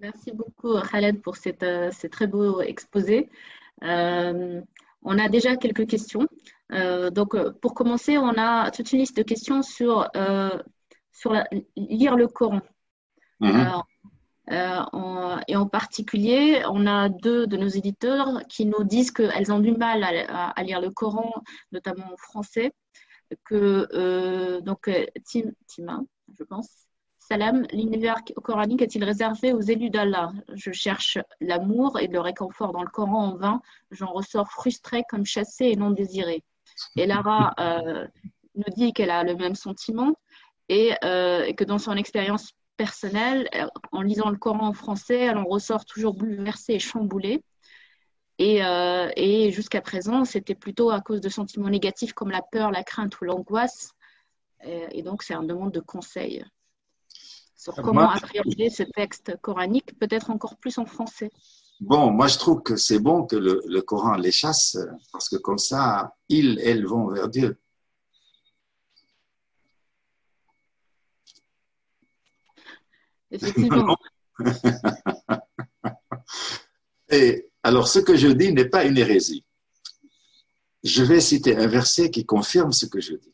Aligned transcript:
Merci 0.00 0.32
beaucoup, 0.32 0.80
Khaled, 0.80 1.20
pour 1.20 1.36
cette, 1.36 1.62
euh, 1.62 1.90
ce 1.90 2.06
très 2.06 2.26
beau 2.26 2.62
exposé. 2.62 3.28
Euh, 3.82 4.62
on 5.02 5.18
a 5.18 5.28
déjà 5.28 5.56
quelques 5.56 5.86
questions. 5.86 6.26
Euh, 6.72 7.10
donc, 7.10 7.36
pour 7.60 7.74
commencer, 7.74 8.16
on 8.16 8.34
a 8.38 8.70
toute 8.70 8.92
une 8.92 9.00
liste 9.00 9.18
de 9.18 9.22
questions 9.22 9.62
sur, 9.62 10.10
sur 11.12 11.34
lire 11.76 12.16
le 12.16 12.28
Coran. 12.28 12.60
Mhm. 13.40 13.82
et 15.48 15.56
en 15.56 15.66
particulier, 15.66 16.62
on 16.68 16.86
a 16.86 17.08
deux 17.08 17.46
de 17.46 17.56
nos 17.56 17.68
éditeurs 17.68 18.42
qui 18.48 18.66
nous 18.66 18.84
disent 18.84 19.10
qu'elles 19.10 19.52
ont 19.52 19.60
du 19.60 19.72
mal 19.72 20.02
à, 20.04 20.62
lire 20.62 20.80
le 20.80 20.90
Coran, 20.90 21.32
notamment 21.72 22.12
en 22.12 22.16
français. 22.16 22.72
Que, 23.44 24.60
donc, 24.60 24.90
Tim, 25.24 25.50
Tima, 25.66 26.00
je 26.38 26.44
pense, 26.44 26.89
Salam, 27.30 27.64
l'univers 27.72 28.24
coranique 28.42 28.82
est-il 28.82 29.04
réservé 29.04 29.52
aux 29.52 29.60
élus 29.60 29.88
d'Allah? 29.88 30.32
Je 30.52 30.72
cherche 30.72 31.16
l'amour 31.40 32.00
et 32.00 32.08
le 32.08 32.18
réconfort 32.18 32.72
dans 32.72 32.82
le 32.82 32.88
Coran 32.88 33.28
en 33.28 33.36
vain. 33.36 33.62
J'en 33.92 34.12
ressors 34.12 34.50
frustrée 34.50 35.04
comme 35.08 35.24
chassée 35.24 35.66
et 35.66 35.76
non 35.76 35.92
désirée. 35.92 36.42
Et 36.96 37.06
Lara 37.06 37.54
euh, 37.60 38.08
nous 38.56 38.64
dit 38.76 38.92
qu'elle 38.92 39.10
a 39.10 39.22
le 39.22 39.36
même 39.36 39.54
sentiment 39.54 40.16
et, 40.68 40.92
euh, 41.04 41.52
que 41.52 41.62
dans 41.62 41.78
son 41.78 41.92
expérience 41.92 42.50
personnelle, 42.76 43.48
en 43.92 44.02
lisant 44.02 44.30
le 44.30 44.36
Coran 44.36 44.66
en 44.66 44.72
français, 44.72 45.20
elle 45.20 45.38
en 45.38 45.44
ressort 45.44 45.84
toujours 45.84 46.14
bouleversée 46.14 46.72
et 46.72 46.78
chamboulée. 46.80 47.44
Et, 48.38 48.64
euh, 48.64 49.08
et 49.14 49.52
jusqu'à 49.52 49.80
présent, 49.80 50.24
c'était 50.24 50.56
plutôt 50.56 50.90
à 50.90 51.00
cause 51.00 51.20
de 51.20 51.28
sentiments 51.28 51.70
négatifs 51.70 52.12
comme 52.12 52.32
la 52.32 52.42
peur, 52.42 52.72
la 52.72 52.82
crainte 52.82 53.20
ou 53.20 53.24
l'angoisse. 53.24 53.92
Et, 54.64 55.02
donc, 55.04 55.22
c'est 55.22 55.34
un 55.34 55.44
demande 55.44 55.72
de 55.72 55.80
conseil 55.80 56.44
sur 57.60 57.74
comment 57.74 58.08
appréhender 58.08 58.70
ce 58.70 58.84
texte 58.84 59.36
coranique, 59.42 59.98
peut-être 59.98 60.30
encore 60.30 60.56
plus 60.56 60.78
en 60.78 60.86
français. 60.86 61.30
Bon, 61.78 62.10
moi 62.10 62.26
je 62.26 62.38
trouve 62.38 62.62
que 62.62 62.76
c'est 62.76 62.98
bon 62.98 63.26
que 63.26 63.36
le, 63.36 63.82
Coran 63.82 64.16
les 64.16 64.32
chasse, 64.32 64.78
parce 65.12 65.28
que 65.28 65.36
comme 65.36 65.58
ça, 65.58 66.16
ils, 66.30 66.58
elles 66.60 66.86
vont 66.86 67.08
vers 67.08 67.28
Dieu. 67.28 67.58
Effectivement. 73.30 73.96
Et 77.10 77.50
alors, 77.62 77.88
ce 77.88 77.98
que 77.98 78.16
je 78.16 78.28
dis 78.28 78.52
n'est 78.54 78.68
pas 78.68 78.84
une 78.84 78.96
hérésie. 78.96 79.44
Je 80.82 81.02
vais 81.02 81.20
citer 81.20 81.56
un 81.56 81.66
verset 81.66 82.10
qui 82.10 82.24
confirme 82.24 82.72
ce 82.72 82.86
que 82.86 83.00
je 83.00 83.14
dis. 83.14 83.32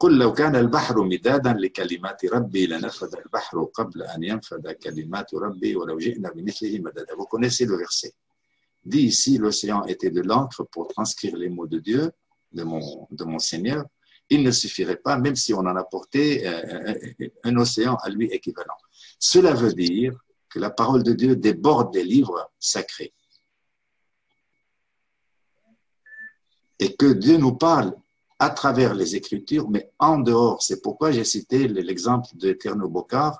قل 0.00 0.18
لو 0.18 0.32
كان 0.32 0.56
البحر 0.56 1.02
مدادا 1.02 1.52
لكلمات 1.52 2.24
ربي 2.24 2.66
لنفد 2.66 3.14
البحر 3.14 3.64
قبل 3.64 4.02
أن 4.02 4.22
ينفد 4.24 4.68
كلمات 4.68 5.34
ربي 5.34 5.76
ولو 5.76 5.98
جئنا 5.98 6.30
بمثله 6.30 6.78
مددا. 6.78 7.14
Vous 7.16 7.26
connaissez 7.26 7.64
le 7.64 7.76
verset. 7.76 8.12
Dit 8.84 9.10
si 9.12 9.38
l'océan 9.38 9.84
était 9.84 10.10
de 10.10 10.20
l'encre 10.20 10.64
pour 10.64 10.88
transcrire 10.88 11.36
les 11.36 11.48
mots 11.48 11.66
de 11.66 11.78
Dieu, 11.78 12.12
de 12.52 12.62
mon, 12.62 13.08
de 13.10 13.24
mon 13.24 13.38
Seigneur, 13.38 13.84
il 14.28 14.42
ne 14.42 14.50
suffirait 14.50 14.96
pas, 14.96 15.18
même 15.18 15.36
si 15.36 15.54
on 15.54 15.60
en 15.60 15.76
apportait 15.76 16.46
euh, 16.46 16.94
un 17.44 17.56
océan 17.56 17.96
à 17.96 18.08
lui 18.10 18.26
équivalent. 18.26 18.76
Cela 19.18 19.54
veut 19.54 19.72
dire 19.72 20.12
que 20.48 20.58
la 20.58 20.70
parole 20.70 21.02
de 21.02 21.12
Dieu 21.12 21.36
déborde 21.36 21.92
des 21.92 22.04
livres 22.04 22.50
sacrés. 22.58 23.12
Et 26.78 26.94
que 26.94 27.12
Dieu 27.12 27.38
nous 27.38 27.54
parle 27.54 27.94
à 28.41 28.49
travers 28.49 28.95
les 28.95 29.15
Écritures, 29.15 29.69
mais 29.69 29.91
en 29.99 30.17
dehors. 30.17 30.63
C'est 30.63 30.81
pourquoi 30.81 31.11
j'ai 31.11 31.23
cité 31.23 31.67
l'exemple 31.67 32.27
de 32.33 32.53
Terno 32.53 32.89
Bokar 32.89 33.39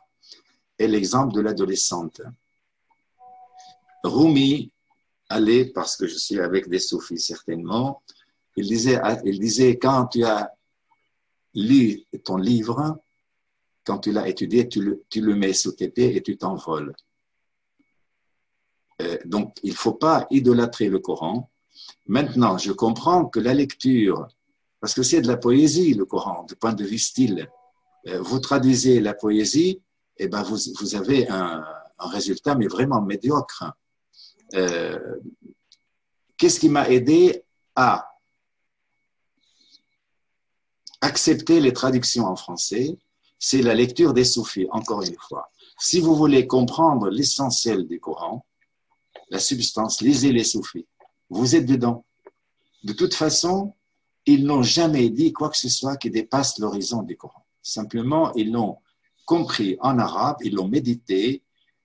et 0.77 0.87
l'exemple 0.87 1.33
de 1.33 1.41
l'adolescente. 1.41 2.21
Rumi 4.03 4.71
allait, 5.27 5.65
parce 5.65 5.97
que 5.97 6.05
je 6.05 6.15
suis 6.19 6.39
avec 6.39 6.69
des 6.69 6.77
soufis 6.77 7.17
certainement, 7.17 8.03
il 8.55 8.67
disait, 8.67 9.01
il 9.25 9.39
disait 9.39 9.79
quand 9.79 10.05
tu 10.05 10.23
as 10.23 10.53
lu 11.55 12.03
ton 12.23 12.37
livre, 12.37 13.01
quand 13.83 13.97
tu 13.97 14.11
l'as 14.11 14.27
étudié, 14.27 14.69
tu 14.69 14.83
le, 14.83 15.03
tu 15.09 15.19
le, 15.21 15.33
mets 15.33 15.53
sous 15.53 15.71
tes 15.71 15.89
pieds 15.89 16.15
et 16.15 16.21
tu 16.21 16.37
t'envoles. 16.37 16.93
Euh, 19.01 19.17
donc, 19.25 19.57
il 19.63 19.71
ne 19.71 19.75
faut 19.75 19.93
pas 19.95 20.27
idolâtrer 20.29 20.89
le 20.89 20.99
Coran. 20.99 21.49
Maintenant, 22.05 22.59
je 22.59 22.71
comprends 22.71 23.25
que 23.25 23.39
la 23.39 23.55
lecture 23.55 24.27
parce 24.81 24.95
que 24.95 25.03
c'est 25.03 25.21
de 25.21 25.27
la 25.27 25.37
poésie, 25.37 25.93
le 25.93 26.05
Coran, 26.05 26.43
du 26.43 26.55
point 26.55 26.73
de 26.73 26.83
vue 26.83 26.97
style. 26.97 27.47
Euh, 28.07 28.19
vous 28.21 28.39
traduisez 28.39 28.99
la 28.99 29.13
poésie, 29.13 29.79
et 30.17 30.25
eh 30.25 30.27
ben 30.27 30.41
vous, 30.41 30.57
vous 30.79 30.95
avez 30.95 31.29
un, 31.29 31.63
un, 31.99 32.07
résultat, 32.07 32.55
mais 32.55 32.67
vraiment 32.67 33.01
médiocre. 33.01 33.63
Euh, 34.55 34.99
Qu'est-ce 36.35 36.59
qui 36.59 36.69
m'a 36.69 36.89
aidé 36.89 37.43
à 37.75 38.17
accepter 40.99 41.59
les 41.59 41.71
traductions 41.71 42.25
en 42.25 42.35
français? 42.35 42.97
C'est 43.37 43.61
la 43.61 43.75
lecture 43.75 44.13
des 44.13 44.25
soufis, 44.25 44.67
encore 44.71 45.03
une 45.03 45.17
fois. 45.17 45.51
Si 45.79 45.99
vous 45.99 46.15
voulez 46.15 46.47
comprendre 46.47 47.09
l'essentiel 47.09 47.87
du 47.87 47.99
Coran, 47.99 48.43
la 49.29 49.37
substance, 49.37 50.01
lisez 50.01 50.31
les 50.31 50.43
soufis. 50.43 50.87
Vous 51.29 51.55
êtes 51.55 51.67
dedans. 51.67 52.05
De 52.83 52.93
toute 52.93 53.13
façon, 53.13 53.75
ils 54.25 54.45
n'ont 54.45 54.63
jamais 54.63 55.09
dit 55.09 55.33
quoi 55.33 55.49
que 55.49 55.57
ce 55.57 55.69
soit 55.69 55.97
qui 55.97 56.09
dépasse 56.09 56.59
l'horizon 56.59 57.03
du 57.03 57.17
Coran. 57.17 57.45
Simplement, 57.61 58.33
ils 58.33 58.51
l'ont 58.51 58.77
compris 59.25 59.77
en 59.79 59.97
arabe, 59.99 60.37
ils 60.43 60.53
l'ont 60.53 60.67
médité, 60.67 61.43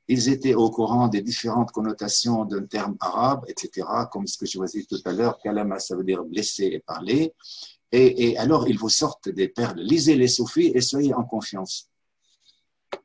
ils 0.09 0.29
étaient 0.29 0.55
au 0.55 0.71
courant 0.71 1.09
des 1.09 1.21
différentes 1.21 1.73
connotations 1.73 2.45
d'un 2.45 2.65
terme 2.65 2.97
arabe, 3.01 3.45
etc., 3.49 3.87
comme 4.11 4.27
ce 4.27 4.39
que 4.39 4.47
je 4.47 4.59
vous 4.59 4.65
ai 4.65 4.81
dit 4.81 4.87
tout 4.87 5.01
à 5.05 5.13
l'heure, 5.13 5.39
kalama, 5.39 5.79
ça 5.79 5.97
veut 5.97 6.05
dire 6.05 6.23
blesser 6.25 6.67
et 6.67 6.79
parler. 6.79 7.35
Et, 7.93 8.37
alors, 8.37 8.69
ils 8.69 8.79
vous 8.79 8.89
sortent 8.89 9.29
des 9.29 9.49
perles. 9.49 9.81
Lisez 9.81 10.17
les 10.17 10.29
soufis 10.29 10.73
et 10.75 10.81
soyez 10.81 11.15
en 11.15 11.25
confiance. 11.25 11.89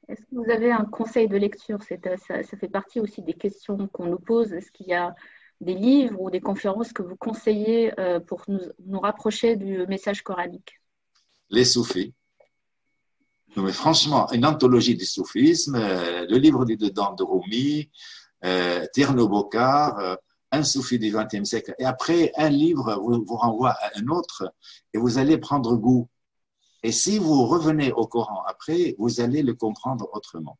Est-ce 0.07 0.21
que 0.21 0.35
vous 0.35 0.49
avez 0.51 0.71
un 0.71 0.85
conseil 0.85 1.27
de 1.27 1.37
lecture? 1.37 1.79
Ça, 1.83 1.95
ça, 2.43 2.57
fait 2.57 2.67
partie 2.67 2.99
aussi 2.99 3.21
des 3.21 3.33
questions 3.33 3.87
qu'on 3.87 4.07
nous 4.07 4.19
pose. 4.19 4.51
Est-ce 4.51 4.71
qu'il 4.71 4.87
y 4.87 4.93
a 4.93 5.15
des 5.61 5.75
livres 5.75 6.19
ou 6.19 6.29
des 6.29 6.41
conférences 6.41 6.91
que 6.91 7.03
vous 7.03 7.15
conseillez 7.15 7.97
euh, 7.99 8.19
pour 8.19 8.43
nous, 8.47 8.99
rapprocher 8.99 9.55
du 9.55 9.85
message 9.87 10.23
coranique? 10.23 10.81
Les 11.49 11.65
soufis. 11.65 12.13
mais 13.55 13.71
franchement, 13.71 14.29
une 14.31 14.45
anthologie 14.45 14.95
du 14.95 15.05
soufisme, 15.05 15.75
euh, 15.75 16.25
le 16.27 16.37
livre 16.37 16.65
du 16.65 16.77
dedans 16.77 17.13
de 17.13 17.23
Rumi, 17.23 17.89
euh, 18.43 18.85
Tierno 18.93 19.27
Bokar, 19.27 19.99
euh, 19.99 20.15
un 20.51 20.63
soufi 20.63 20.97
du 20.97 21.11
XXe 21.11 21.47
siècle. 21.47 21.75
Et 21.77 21.85
après, 21.85 22.31
un 22.35 22.49
livre 22.49 22.99
vous 22.99 23.37
renvoie 23.37 23.71
à 23.71 23.91
un 23.97 24.07
autre 24.07 24.53
et 24.93 24.97
vous 24.97 25.17
allez 25.17 25.37
prendre 25.37 25.75
goût. 25.77 26.09
Et 26.83 26.91
si 26.91 27.19
vous 27.19 27.45
revenez 27.45 27.91
au 27.91 28.07
Coran 28.07 28.43
après, 28.47 28.95
vous 28.97 29.21
allez 29.21 29.43
le 29.43 29.53
comprendre 29.53 30.09
autrement. 30.13 30.57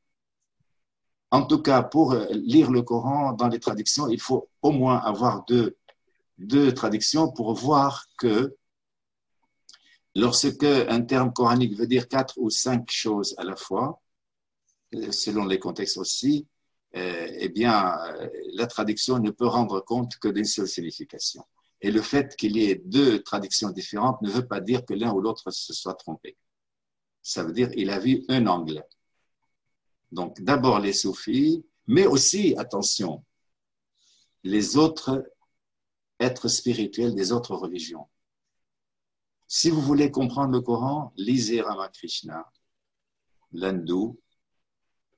En 1.32 1.46
tout 1.46 1.62
cas, 1.62 1.82
pour 1.82 2.12
euh, 2.12 2.28
lire 2.32 2.70
le 2.72 2.82
Coran 2.82 3.32
dans 3.34 3.48
les 3.48 3.60
traductions, 3.60 4.10
il 4.10 4.20
faut 4.20 4.50
au 4.62 4.72
moins 4.72 4.98
avoir 4.98 5.46
deux, 5.46 5.78
traductions 6.74 7.32
pour 7.32 7.54
voir 7.54 8.06
que 8.18 8.58
lorsque 10.14 10.64
un 10.64 11.02
terme 11.02 11.32
coranique 11.32 11.78
veut 11.78 11.88
dire 11.88 12.10
quatre 12.10 12.34
ou 12.38 12.50
cinq 12.50 12.92
choses 12.92 13.34
à 13.38 13.46
la 13.46 13.56
fois, 13.56 14.02
euh, 14.94 15.12
selon 15.12 15.46
les 15.46 15.58
contextes 15.58 15.98
aussi, 15.98 16.48
euh, 16.98 17.28
eh 17.40 17.48
bien, 17.48 17.96
la 18.54 18.68
traduction 18.68 19.20
ne 19.20 19.32
peut 19.32 19.48
rendre 19.48 19.80
compte 19.80 20.18
que 20.18 20.28
d'une 20.28 20.46
seule 20.46 20.68
signification. 20.68 21.44
Et 21.80 21.92
le 21.92 22.02
fait 22.02 22.36
qu'il 22.36 22.58
y 22.58 22.70
ait 22.70 22.76
deux 22.84 23.24
traductions 23.24 23.70
différentes 23.70 24.22
ne 24.22 24.30
veut 24.30 24.46
pas 24.46 24.60
dire 24.60 24.86
que 24.86 24.94
l'un 24.94 25.14
ou 25.14 25.22
l'autre 25.22 25.50
se 25.52 25.74
soit 25.74 25.94
trompé. 25.94 26.36
Ça 27.22 27.44
veut 27.44 27.54
dire 27.54 27.72
qu'il 27.72 27.90
a 27.90 28.00
vu 28.00 28.26
un 28.28 28.46
angle. 28.48 28.84
Donc 30.12 30.42
d'abord 30.42 30.80
les 30.80 30.94
soufis, 30.94 31.66
mais 31.88 32.06
aussi, 32.06 32.56
attention, 32.58 33.24
les 34.44 34.78
autres 34.78 35.26
êtres 36.20 36.48
spirituels 36.48 37.16
des 37.16 37.32
autres 37.32 37.56
religions. 37.56 38.08
Si 39.48 39.70
vous 39.70 39.82
voulez 39.82 40.12
comprendre 40.12 40.54
le 40.54 40.62
Coran, 40.62 41.12
lisez 41.18 41.62
Ramakrishna, 41.62 42.50
l'hindou, 43.52 44.20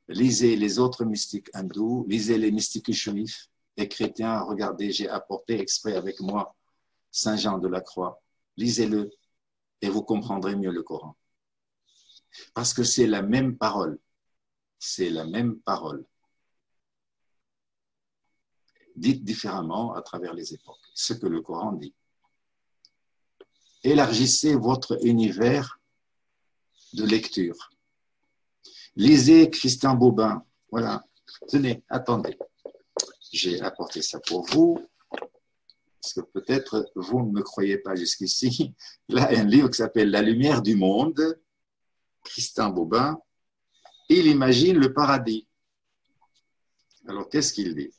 lisez 0.07 0.56
les 0.56 0.80
autres 0.80 1.06
mystiques 1.06 1.50
hindous, 1.54 2.06
lisez 2.07 2.38
les 2.38 2.51
mystiques 2.51 2.92
juifs 2.92 3.50
et 3.78 3.88
chrétiens. 3.88 4.39
Regardez, 4.42 4.92
j'ai 4.92 5.07
apporté 5.10 5.60
exprès 5.60 5.96
avec 5.96 6.19
moi 6.19 6.56
Saint 7.12 7.38
Jean 7.38 7.60
de 7.60 7.68
la 7.68 7.81
Croix. 7.81 8.22
Lisez-le 8.57 9.12
et 9.81 9.89
vous 9.89 10.04
comprendrez 10.04 10.56
mieux 10.56 10.72
le 10.72 10.81
Coran. 10.81 11.16
Parce 12.54 12.74
que 12.74 12.84
c'est 12.84 13.07
la 13.07 13.22
même 13.22 13.57
parole 13.57 14.00
c'est 14.86 15.10
la 15.10 15.26
même 15.26 15.60
parole, 15.60 16.06
dite 18.96 19.24
différemment 19.24 19.94
à 19.94 20.02
travers 20.02 20.34
les 20.34 20.54
époques, 20.54 20.86
ce 20.94 21.14
que 21.14 21.28
le 21.28 21.42
Coran 21.42 21.74
dit. 21.74 21.96
Élargissez 23.84 24.56
votre 24.56 25.04
univers 25.06 25.80
de 26.94 27.06
lecture. 27.06 27.72
Lisez 28.96 29.50
Christian 29.50 29.96
Bobin, 29.96 30.46
voilà, 30.70 31.04
Tenez, 31.48 31.84
attendez. 31.90 32.38
J'ai 33.32 33.62
apporté 33.62 34.02
ça 34.02 34.20
pour 34.20 34.46
vous. 34.46 34.80
Parce 35.10 36.14
que 36.14 36.22
peut-être 36.22 36.92
vous 36.96 37.22
ne 37.22 37.32
me 37.32 37.42
croyez 37.42 37.78
pas 37.78 37.96
jusqu'ici. 37.96 38.74
Là, 39.10 39.30
un 39.32 39.46
livre 39.46 39.70
qui 39.70 39.78
s'appelle 39.78 40.12
La 40.12 40.22
lumière 40.22 40.62
du 40.62 40.76
monde, 40.76 41.40
Christian 42.24 42.70
Bobin. 42.70 43.18
Il 44.10 44.28
imagine 44.28 44.78
le 44.78 44.94
paradis. 44.94 45.48
Alors, 47.08 47.30
qu'est-ce 47.30 47.54
qu'il 47.54 47.76
dit? 47.76 47.92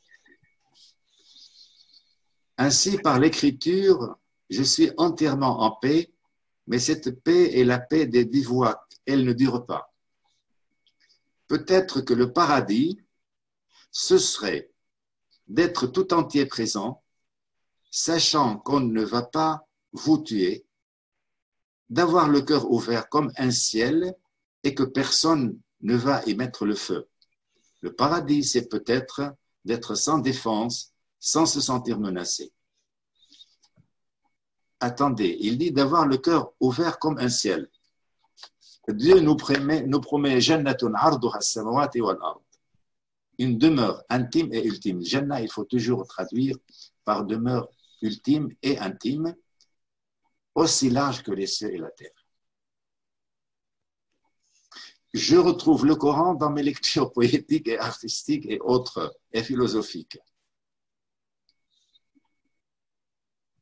Ainsi, 2.57 2.97
par 2.97 3.19
l'écriture, 3.19 4.17
je 4.49 4.63
suis 4.63 4.91
entièrement 4.97 5.61
en 5.61 5.71
paix, 5.71 6.13
mais 6.67 6.79
cette 6.79 7.21
paix 7.23 7.59
est 7.59 7.65
la 7.65 7.79
paix 7.79 8.05
des 8.05 8.25
bivouacs. 8.25 8.79
Elle 9.05 9.25
ne 9.25 9.33
dure 9.33 9.65
pas. 9.65 9.93
Peut-être 11.47 12.01
que 12.01 12.13
le 12.13 12.31
paradis, 12.33 12.99
ce 13.91 14.17
serait 14.17 14.71
d'être 15.47 15.87
tout 15.87 16.13
entier 16.13 16.45
présent, 16.45 17.03
sachant 17.91 18.57
qu'on 18.57 18.79
ne 18.79 19.03
va 19.03 19.21
pas 19.21 19.67
vous 19.91 20.17
tuer, 20.17 20.65
d'avoir 21.89 22.29
le 22.29 22.41
cœur 22.41 22.71
ouvert 22.71 23.09
comme 23.09 23.31
un 23.37 23.51
ciel 23.51 24.15
et 24.63 24.73
que 24.73 24.83
personne 24.83 25.59
ne 25.85 25.95
va 25.95 26.23
y 26.25 26.33
mettre 26.35 26.65
le 26.65 26.73
feu. 26.73 27.07
Le 27.81 27.93
paradis, 27.93 28.43
c'est 28.43 28.67
peut-être 28.67 29.35
d'être 29.65 29.93
sans 29.93 30.17
défense, 30.17 30.93
sans 31.19 31.45
se 31.45 31.61
sentir 31.61 31.99
menacé. 31.99 32.51
Attendez, 34.79 35.37
il 35.39 35.59
dit 35.59 35.71
d'avoir 35.71 36.07
le 36.07 36.17
cœur 36.17 36.53
ouvert 36.59 36.97
comme 36.97 37.19
un 37.19 37.29
ciel. 37.29 37.69
Dieu 38.87 39.19
nous 39.19 39.35
promet, 39.35 39.85
une 43.37 43.57
demeure 43.57 44.03
intime 44.09 44.53
et 44.53 44.65
ultime. 44.65 45.01
Jannah, 45.03 45.41
il 45.41 45.51
faut 45.51 45.65
toujours 45.65 46.07
traduire 46.07 46.57
par 47.03 47.25
demeure 47.25 47.69
ultime 48.01 48.49
et 48.63 48.79
intime, 48.79 49.35
aussi 50.55 50.89
large 50.89 51.21
que 51.21 51.31
les 51.31 51.47
cieux 51.47 51.73
et 51.73 51.77
la 51.77 51.91
terre. 51.91 52.24
Je 55.15 55.37
retrouve 55.37 55.85
le 55.85 55.95
Coran 55.95 56.33
dans 56.33 56.49
mes 56.49 56.61
lectures 56.61 57.13
poétiques 57.13 57.69
et 57.69 57.79
artistiques 57.79 58.45
et 58.49 58.59
autres 58.59 59.17
et 59.31 59.41
philosophiques. 59.41 60.19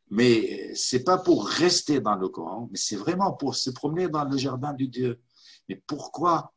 Mais 0.10 0.74
c'est 0.74 1.04
pas 1.04 1.20
pour 1.20 1.48
rester 1.48 2.02
dans 2.02 2.16
le 2.16 2.28
Coran, 2.28 2.70
mais 2.72 2.78
c'est 2.80 2.96
vraiment 2.96 3.34
pour 3.34 3.54
se 3.54 3.70
promener 3.70 4.10
dans 4.10 4.24
le 4.24 4.36
jardin 4.36 4.74
du 4.74 4.88
Dieu. 4.88 5.22
Mais 5.70 5.76
pourquoi 5.76 6.52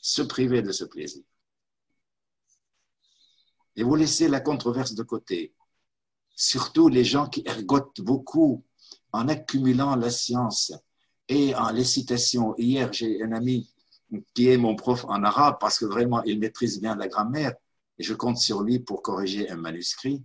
se 0.00 0.20
priver 0.20 0.62
de 0.62 0.72
ce 0.72 0.84
plaisir? 0.84 1.22
Et 3.76 3.84
vous 3.84 3.94
laissez 3.94 4.26
la 4.26 4.40
controverse 4.40 4.94
de 4.94 5.04
côté. 5.04 5.54
Surtout 6.34 6.88
les 6.88 7.04
gens 7.04 7.28
qui 7.28 7.44
ergotent 7.46 8.00
beaucoup 8.00 8.64
en 9.12 9.28
accumulant 9.28 9.94
la 9.94 10.10
science 10.10 10.72
et 11.28 11.54
en 11.54 11.70
les 11.70 11.84
citations. 11.84 12.56
Hier, 12.58 12.92
j'ai 12.92 13.22
un 13.22 13.30
ami 13.30 13.69
qui 14.34 14.48
est 14.48 14.56
mon 14.56 14.74
prof 14.74 15.04
en 15.08 15.22
arabe 15.22 15.56
parce 15.60 15.78
que 15.78 15.84
vraiment 15.84 16.22
il 16.24 16.38
maîtrise 16.38 16.80
bien 16.80 16.96
la 16.96 17.08
grammaire 17.08 17.54
et 17.98 18.02
je 18.02 18.14
compte 18.14 18.38
sur 18.38 18.62
lui 18.62 18.78
pour 18.78 19.02
corriger 19.02 19.50
un 19.50 19.56
manuscrit. 19.56 20.22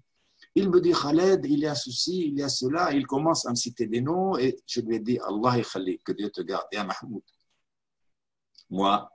Il 0.55 0.69
me 0.69 0.79
dit 0.79 0.93
Khaled, 0.93 1.45
il 1.45 1.59
y 1.59 1.67
a 1.67 1.75
ceci, 1.75 2.27
il 2.27 2.39
y 2.39 2.41
a 2.41 2.47
cela. 2.47 2.93
Il 2.93 3.05
commence 3.05 3.45
à 3.45 3.49
me 3.49 3.55
citer 3.55 3.87
des 3.87 3.99
noms 3.99 4.37
et 4.37 4.57
je 4.65 4.79
lui 4.79 4.95
ai 4.95 4.99
dit 4.99 5.19
Allah 5.19 5.61
Khali, 5.61 5.99
que 5.99 6.13
Dieu 6.13 6.29
te 6.29 6.41
garde. 6.41 6.65
Et 6.71 6.77
à 6.77 6.85
Mahmoud. 6.85 7.23
Moi, 8.69 9.09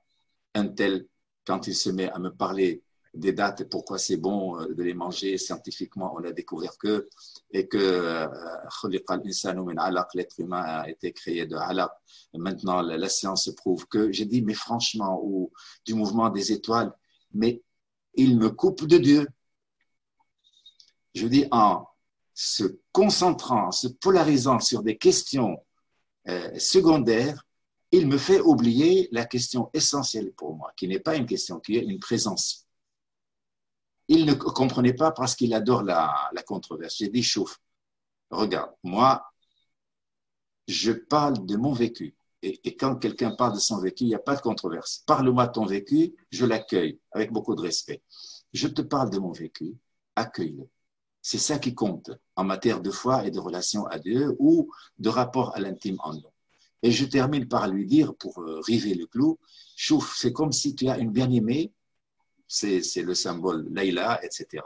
un 0.54 0.68
tel, 0.68 1.06
quand 1.46 1.66
il 1.66 1.74
se 1.74 1.88
met 1.88 2.10
à 2.10 2.18
me 2.18 2.30
parler 2.30 2.82
des 3.14 3.32
dates 3.32 3.62
et 3.62 3.64
pourquoi 3.64 3.98
c'est 3.98 4.16
bon 4.16 4.60
euh, 4.60 4.72
de 4.72 4.82
les 4.82 4.94
manger 4.94 5.36
scientifiquement, 5.36 6.14
on 6.16 6.24
a 6.24 6.32
découvert 6.32 6.76
que, 6.78 7.08
et 7.50 7.66
que 7.66 7.78
euh, 7.78 8.28
l'être 10.14 10.40
humain 10.40 10.62
a 10.62 10.88
été 10.88 11.12
créé 11.12 11.46
de 11.46 11.56
alaq. 11.56 11.90
Maintenant, 12.34 12.82
la, 12.82 13.08
science 13.08 13.50
prouve 13.56 13.86
que, 13.86 14.12
j'ai 14.12 14.26
dit, 14.26 14.42
mais 14.42 14.54
franchement, 14.54 15.20
ou 15.22 15.50
du 15.84 15.94
mouvement 15.94 16.30
des 16.30 16.52
étoiles, 16.52 16.92
mais 17.32 17.62
il 18.14 18.38
me 18.38 18.50
coupe 18.50 18.86
de 18.86 18.98
Dieu. 18.98 19.26
Je 21.14 21.26
dis, 21.26 21.46
en 21.50 21.86
se 22.34 22.78
concentrant, 22.92 23.68
en 23.68 23.72
se 23.72 23.88
polarisant 23.88 24.60
sur 24.60 24.82
des 24.82 24.96
questions 24.96 25.58
euh, 26.28 26.56
secondaires, 26.58 27.44
il 27.92 28.06
me 28.06 28.18
fait 28.18 28.40
oublier 28.40 29.08
la 29.10 29.24
question 29.24 29.68
essentielle 29.74 30.32
pour 30.32 30.54
moi, 30.54 30.72
qui 30.76 30.86
n'est 30.86 31.00
pas 31.00 31.16
une 31.16 31.26
question, 31.26 31.58
qui 31.58 31.76
est 31.76 31.82
une 31.82 31.98
présence 31.98 32.68
il 34.10 34.26
ne 34.26 34.34
comprenait 34.34 34.92
pas 34.92 35.12
parce 35.12 35.36
qu'il 35.36 35.54
adore 35.54 35.84
la, 35.84 36.30
controverse. 36.44 36.96
J'ai 36.98 37.08
dit, 37.08 37.22
chauffe, 37.22 37.60
regarde, 38.30 38.72
moi, 38.82 39.24
je 40.66 40.90
parle 40.90 41.46
de 41.46 41.56
mon 41.56 41.72
vécu. 41.72 42.16
Et, 42.42 42.76
quand 42.76 42.96
quelqu'un 42.96 43.30
parle 43.30 43.54
de 43.54 43.60
son 43.60 43.78
vécu, 43.78 44.04
il 44.04 44.08
n'y 44.08 44.16
a 44.16 44.18
pas 44.18 44.34
de 44.34 44.40
controverse. 44.40 45.04
Parle-moi 45.06 45.46
de 45.46 45.52
ton 45.52 45.64
vécu, 45.64 46.16
je 46.30 46.44
l'accueille 46.44 46.98
avec 47.12 47.32
beaucoup 47.32 47.54
de 47.54 47.60
respect. 47.60 48.02
Je 48.52 48.66
te 48.66 48.82
parle 48.82 49.10
de 49.10 49.18
mon 49.18 49.30
vécu, 49.30 49.76
accueille-le. 50.16 50.68
C'est 51.22 51.38
ça 51.38 51.60
qui 51.60 51.74
compte 51.74 52.10
en 52.34 52.42
matière 52.42 52.80
de 52.80 52.90
foi 52.90 53.24
et 53.26 53.30
de 53.30 53.38
relation 53.38 53.86
à 53.86 54.00
Dieu 54.00 54.34
ou 54.40 54.72
de 54.98 55.08
rapport 55.08 55.54
à 55.54 55.60
l'intime 55.60 55.98
en 56.00 56.14
nous. 56.14 56.32
Et 56.82 56.90
je 56.90 57.04
termine 57.04 57.46
par 57.46 57.68
lui 57.68 57.86
dire, 57.86 58.14
pour 58.16 58.40
euh, 58.40 58.58
river 58.66 58.94
le 58.94 59.06
clou, 59.06 59.38
chouf, 59.76 60.16
c'est 60.16 60.32
comme 60.32 60.50
si 60.50 60.74
tu 60.74 60.88
as 60.88 60.98
une 60.98 61.12
bien-aimée 61.12 61.72
c'est 62.50 63.02
le 63.02 63.14
symbole 63.14 63.66
Leïla, 63.70 64.20
etc. 64.24 64.62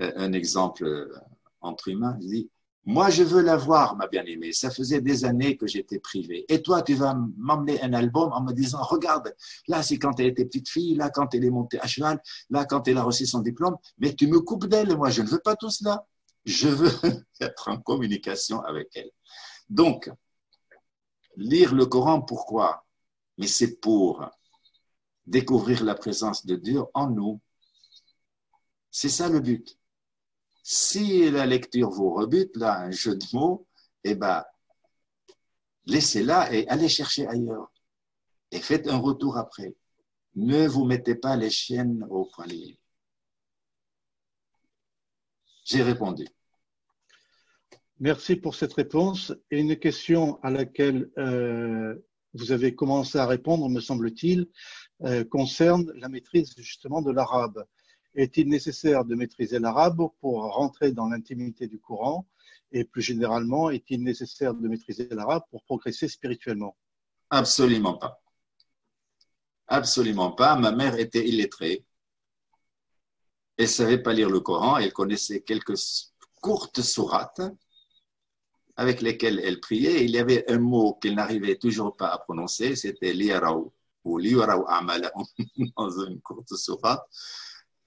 Euh, 0.00 0.12
un 0.16 0.32
exemple 0.32 0.84
euh, 0.84 1.14
entre 1.60 1.88
humains, 1.88 2.18
il 2.20 2.28
dit, 2.28 2.50
moi 2.84 3.08
je 3.08 3.22
veux 3.22 3.40
la 3.40 3.56
voir, 3.56 3.96
ma 3.96 4.06
bien-aimée, 4.06 4.52
ça 4.52 4.70
faisait 4.70 5.00
des 5.00 5.24
années 5.24 5.56
que 5.56 5.66
j'étais 5.66 5.98
privé. 5.98 6.44
Et 6.48 6.60
toi, 6.60 6.82
tu 6.82 6.94
vas 6.94 7.16
m'emmener 7.38 7.80
un 7.82 7.94
album 7.94 8.30
en 8.32 8.42
me 8.42 8.52
disant, 8.52 8.82
regarde, 8.82 9.34
là 9.66 9.82
c'est 9.82 9.98
quand 9.98 10.20
elle 10.20 10.26
était 10.26 10.44
petite 10.44 10.68
fille, 10.68 10.94
là 10.94 11.08
quand 11.08 11.34
elle 11.34 11.44
est 11.44 11.50
montée 11.50 11.80
à 11.80 11.86
cheval, 11.86 12.20
là 12.50 12.66
quand 12.66 12.86
elle 12.86 12.98
a 12.98 13.02
reçu 13.02 13.24
son 13.24 13.40
diplôme, 13.40 13.76
mais 13.98 14.14
tu 14.14 14.26
me 14.26 14.40
coupes 14.40 14.66
d'elle, 14.66 14.94
moi 14.96 15.08
je 15.08 15.22
ne 15.22 15.28
veux 15.28 15.40
pas 15.40 15.56
tout 15.56 15.70
cela. 15.70 16.06
Je 16.44 16.68
veux 16.68 16.92
être 17.40 17.68
en 17.68 17.78
communication 17.78 18.60
avec 18.60 18.88
elle. 18.94 19.10
Donc, 19.70 20.10
lire 21.36 21.74
le 21.74 21.86
Coran, 21.86 22.20
pourquoi? 22.20 22.84
Mais 23.38 23.46
c'est 23.46 23.80
pour 23.80 24.28
découvrir 25.26 25.84
la 25.84 25.94
présence 25.94 26.46
de 26.46 26.56
Dieu 26.56 26.82
en 26.94 27.10
nous. 27.10 27.40
C'est 28.90 29.08
ça 29.08 29.28
le 29.28 29.40
but. 29.40 29.78
Si 30.62 31.30
la 31.30 31.46
lecture 31.46 31.90
vous 31.90 32.12
rebute, 32.12 32.56
là, 32.56 32.78
un 32.80 32.90
jeu 32.90 33.16
de 33.16 33.24
mots, 33.32 33.66
eh 34.04 34.14
ben, 34.14 34.44
laissez-la 35.86 36.52
et 36.54 36.66
allez 36.68 36.88
chercher 36.88 37.26
ailleurs. 37.26 37.70
Et 38.50 38.60
faites 38.60 38.88
un 38.88 38.98
retour 38.98 39.36
après. 39.36 39.74
Ne 40.36 40.66
vous 40.66 40.84
mettez 40.84 41.14
pas 41.14 41.36
les 41.36 41.50
chiennes 41.50 42.06
au 42.10 42.24
poignet. 42.26 42.78
J'ai 45.64 45.82
répondu. 45.82 46.26
Merci 48.00 48.36
pour 48.36 48.54
cette 48.54 48.74
réponse. 48.74 49.32
Et 49.50 49.60
une 49.60 49.76
question 49.78 50.42
à 50.42 50.50
laquelle 50.50 51.10
euh, 51.18 51.94
vous 52.34 52.52
avez 52.52 52.74
commencé 52.74 53.18
à 53.18 53.26
répondre, 53.26 53.68
me 53.68 53.80
semble-t-il, 53.80 54.48
euh, 55.02 55.24
concerne 55.24 55.90
la 55.96 56.08
maîtrise 56.08 56.54
justement 56.56 57.02
de 57.02 57.10
l'arabe. 57.10 57.66
Est-il 58.14 58.48
nécessaire 58.48 59.04
de 59.04 59.14
maîtriser 59.16 59.58
l'arabe 59.58 60.08
pour 60.20 60.42
rentrer 60.54 60.92
dans 60.92 61.08
l'intimité 61.08 61.66
du 61.66 61.80
Coran? 61.80 62.26
Et 62.70 62.84
plus 62.84 63.02
généralement, 63.02 63.70
est-il 63.70 64.02
nécessaire 64.02 64.54
de 64.54 64.68
maîtriser 64.68 65.08
l'arabe 65.10 65.42
pour 65.50 65.64
progresser 65.64 66.08
spirituellement? 66.08 66.76
Absolument 67.30 67.94
pas. 67.94 68.22
Absolument 69.66 70.32
pas. 70.32 70.56
Ma 70.56 70.70
mère 70.70 70.96
était 70.98 71.26
illettrée. 71.26 71.84
Elle 73.56 73.64
ne 73.64 73.70
savait 73.70 74.02
pas 74.02 74.12
lire 74.12 74.30
le 74.30 74.40
Coran. 74.40 74.76
Elle 74.78 74.92
connaissait 74.92 75.40
quelques 75.40 75.78
courtes 76.40 76.82
sourates 76.82 77.42
avec 78.76 79.00
lesquelles 79.02 79.40
elle 79.40 79.60
priait. 79.60 80.04
Il 80.04 80.10
y 80.10 80.18
avait 80.18 80.48
un 80.50 80.58
mot 80.58 80.94
qu'elle 80.94 81.14
n'arrivait 81.14 81.56
toujours 81.56 81.96
pas 81.96 82.08
à 82.08 82.18
prononcer, 82.18 82.76
c'était 82.76 83.12
liaraou 83.12 83.72
ou 84.04 84.18
liaraou 84.18 84.66
dans 85.76 86.00
une 86.06 86.20
courte 86.20 86.54
sourate. 86.54 87.02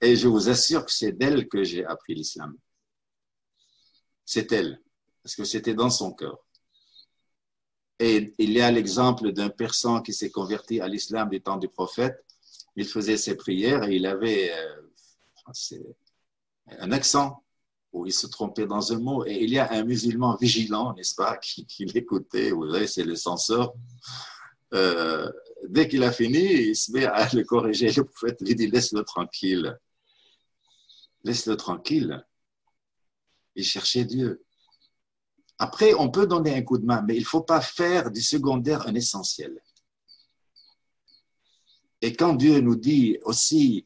Et 0.00 0.16
je 0.16 0.28
vous 0.28 0.48
assure 0.48 0.84
que 0.84 0.92
c'est 0.92 1.12
d'elle 1.12 1.48
que 1.48 1.64
j'ai 1.64 1.84
appris 1.84 2.14
l'islam. 2.14 2.56
C'est 4.24 4.52
elle, 4.52 4.80
parce 5.22 5.34
que 5.34 5.44
c'était 5.44 5.74
dans 5.74 5.90
son 5.90 6.12
cœur. 6.12 6.38
Et 7.98 8.34
il 8.38 8.52
y 8.52 8.60
a 8.60 8.70
l'exemple 8.70 9.32
d'un 9.32 9.48
persan 9.48 10.02
qui 10.02 10.12
s'est 10.12 10.30
converti 10.30 10.80
à 10.80 10.86
l'islam 10.86 11.30
du 11.30 11.40
temps 11.40 11.56
du 11.56 11.68
prophète. 11.68 12.24
Il 12.76 12.86
faisait 12.86 13.16
ses 13.16 13.36
prières 13.36 13.84
et 13.84 13.96
il 13.96 14.06
avait 14.06 14.52
euh, 14.52 14.82
un 16.78 16.92
accent 16.92 17.42
où 17.92 18.06
il 18.06 18.12
se 18.12 18.26
trompait 18.28 18.66
dans 18.66 18.92
un 18.92 19.00
mot. 19.00 19.24
Et 19.26 19.42
il 19.42 19.50
y 19.50 19.58
a 19.58 19.72
un 19.72 19.82
musulman 19.82 20.36
vigilant, 20.36 20.94
n'est-ce 20.94 21.14
pas, 21.16 21.36
qui, 21.38 21.66
l'écoutait. 21.86 22.50
Vous 22.52 22.68
voyez, 22.68 22.86
c'est 22.86 23.04
le 23.04 23.16
censeur. 23.16 23.74
Euh, 24.74 25.32
dès 25.66 25.88
qu'il 25.88 26.02
a 26.04 26.12
fini, 26.12 26.38
il 26.38 26.76
se 26.76 26.92
met 26.92 27.04
à 27.04 27.28
le 27.34 27.44
corriger. 27.44 27.90
Le 27.90 28.04
prophète 28.04 28.40
lui 28.40 28.54
dit 28.54 28.68
Laisse-le 28.68 29.02
tranquille. 29.02 29.78
Laisse-le 31.24 31.56
tranquille. 31.56 32.24
Il 33.54 33.64
cherchait 33.64 34.04
Dieu. 34.04 34.44
Après, 35.58 35.92
on 35.94 36.10
peut 36.10 36.26
donner 36.26 36.54
un 36.54 36.62
coup 36.62 36.78
de 36.78 36.84
main, 36.86 37.02
mais 37.02 37.16
il 37.16 37.20
ne 37.20 37.26
faut 37.26 37.42
pas 37.42 37.60
faire 37.60 38.10
du 38.10 38.22
secondaire 38.22 38.86
un 38.86 38.94
essentiel. 38.94 39.60
Et 42.00 42.12
quand 42.12 42.34
Dieu 42.34 42.60
nous 42.60 42.76
dit 42.76 43.18
aussi, 43.22 43.84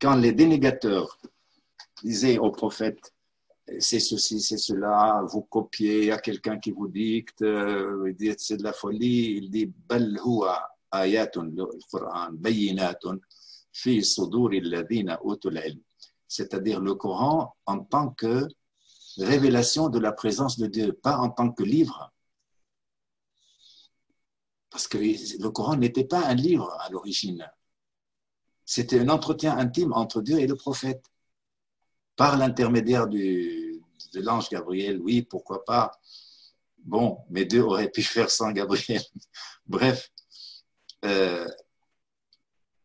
quand 0.00 0.16
les 0.16 0.32
dénégateurs 0.32 1.18
disaient 2.02 2.38
au 2.38 2.50
prophète, 2.50 3.11
c'est 3.78 4.00
ceci, 4.00 4.40
c'est 4.40 4.58
cela, 4.58 5.24
vous 5.28 5.42
copiez, 5.42 5.98
il 6.00 6.06
y 6.06 6.10
a 6.10 6.18
quelqu'un 6.18 6.58
qui 6.58 6.70
vous 6.72 6.88
dicte, 6.88 7.42
euh, 7.42 8.12
c'est 8.38 8.56
de 8.56 8.62
la 8.62 8.72
folie, 8.72 9.36
il 9.38 9.50
dit 9.50 9.66
bal 9.66 10.18
ayatun 10.90 11.50
quran 11.90 12.32
bayinatun 12.32 13.18
fi 13.72 14.04
sudur 14.04 14.50
utul. 14.52 15.60
C'est-à-dire 16.28 16.80
le 16.80 16.94
Coran 16.94 17.54
en 17.66 17.80
tant 17.80 18.10
que 18.10 18.48
révélation 19.18 19.88
de 19.88 19.98
la 19.98 20.12
présence 20.12 20.58
de 20.58 20.66
Dieu, 20.66 20.92
pas 20.92 21.18
en 21.18 21.30
tant 21.30 21.50
que 21.52 21.62
livre. 21.62 22.12
Parce 24.70 24.88
que 24.88 24.96
le 24.96 25.50
Coran 25.50 25.76
n'était 25.76 26.04
pas 26.04 26.24
un 26.26 26.34
livre 26.34 26.74
à 26.80 26.88
l'origine. 26.88 27.46
C'était 28.64 29.00
un 29.00 29.10
entretien 29.10 29.58
intime 29.58 29.92
entre 29.92 30.22
Dieu 30.22 30.38
et 30.38 30.46
le 30.46 30.56
prophète. 30.56 31.04
Par 32.16 32.38
l'intermédiaire 32.38 33.08
de 34.12 34.20
l'ange 34.20 34.48
Gabriel, 34.50 35.00
oui, 35.00 35.22
pourquoi 35.22 35.64
pas. 35.64 35.92
Bon, 36.78 37.18
mais 37.30 37.44
Dieu 37.44 37.64
aurait 37.64 37.90
pu 37.90 38.02
faire 38.02 38.30
sans 38.30 38.52
Gabriel. 38.52 39.02
Bref, 39.66 40.10
euh, 41.04 41.48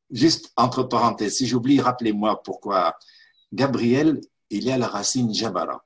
juste 0.09 0.51
entre 0.55 0.83
parenthèses, 0.83 1.37
si 1.37 1.47
j'oublie, 1.47 1.81
rappelez-moi 1.81 2.41
pourquoi 2.43 2.97
Gabriel, 3.53 4.21
il 4.49 4.63
y 4.63 4.71
a 4.71 4.77
la 4.77 4.87
racine 4.87 5.33
Jabara 5.33 5.83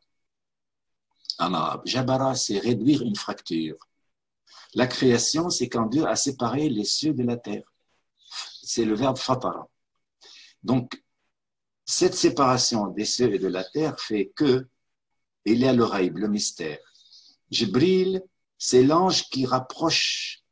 en 1.41 1.53
arabe. 1.53 1.81
Jabara, 1.85 2.35
c'est 2.35 2.59
réduire 2.59 3.01
une 3.01 3.15
fracture. 3.15 3.77
La 4.73 4.87
création, 4.87 5.49
c'est 5.49 5.67
quand 5.67 5.87
Dieu 5.87 6.05
a 6.05 6.15
séparé 6.15 6.69
les 6.69 6.85
cieux 6.85 7.13
de 7.13 7.23
la 7.23 7.37
terre. 7.37 7.63
C'est 8.63 8.85
le 8.85 8.95
verbe 8.95 9.17
fatara. 9.17 9.67
Donc, 10.63 11.03
cette 11.85 12.13
séparation 12.13 12.87
des 12.87 13.05
cieux 13.05 13.33
et 13.33 13.39
de 13.39 13.47
la 13.47 13.63
terre 13.63 13.99
fait 13.99 14.31
que 14.35 14.67
il 15.45 15.59
y 15.59 15.67
a 15.67 15.73
le 15.73 15.85
le 15.85 16.27
mystère. 16.27 16.79
Jibril, 17.49 18.23
c'est 18.57 18.83
l'ange 18.83 19.29
qui 19.29 19.45
rapproche, 19.45 20.43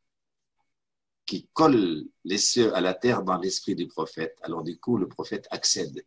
qui 1.25 1.47
colle 1.53 2.05
les 2.23 2.37
cieux 2.37 2.73
à 2.75 2.81
la 2.81 2.93
terre 2.93 3.23
dans 3.23 3.37
l'esprit 3.37 3.75
du 3.75 3.87
prophète. 3.87 4.37
Alors 4.41 4.63
du 4.63 4.79
coup, 4.79 4.97
le 4.97 5.07
prophète 5.07 5.47
accède 5.51 6.03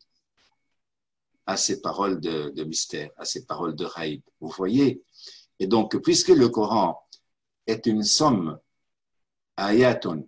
à 1.46 1.56
ces 1.56 1.80
paroles 1.80 2.20
de, 2.20 2.64
mystère, 2.64 3.10
à 3.16 3.24
ces 3.24 3.46
paroles 3.46 3.74
de 3.74 3.84
raïb. 3.84 4.22
Vous 4.40 4.48
voyez? 4.48 5.02
Et 5.58 5.66
donc, 5.66 5.96
puisque 6.02 6.28
le 6.28 6.48
Coran 6.48 7.00
est 7.66 7.86
une 7.86 8.02
somme, 8.02 8.58
ayatun, 9.56 10.22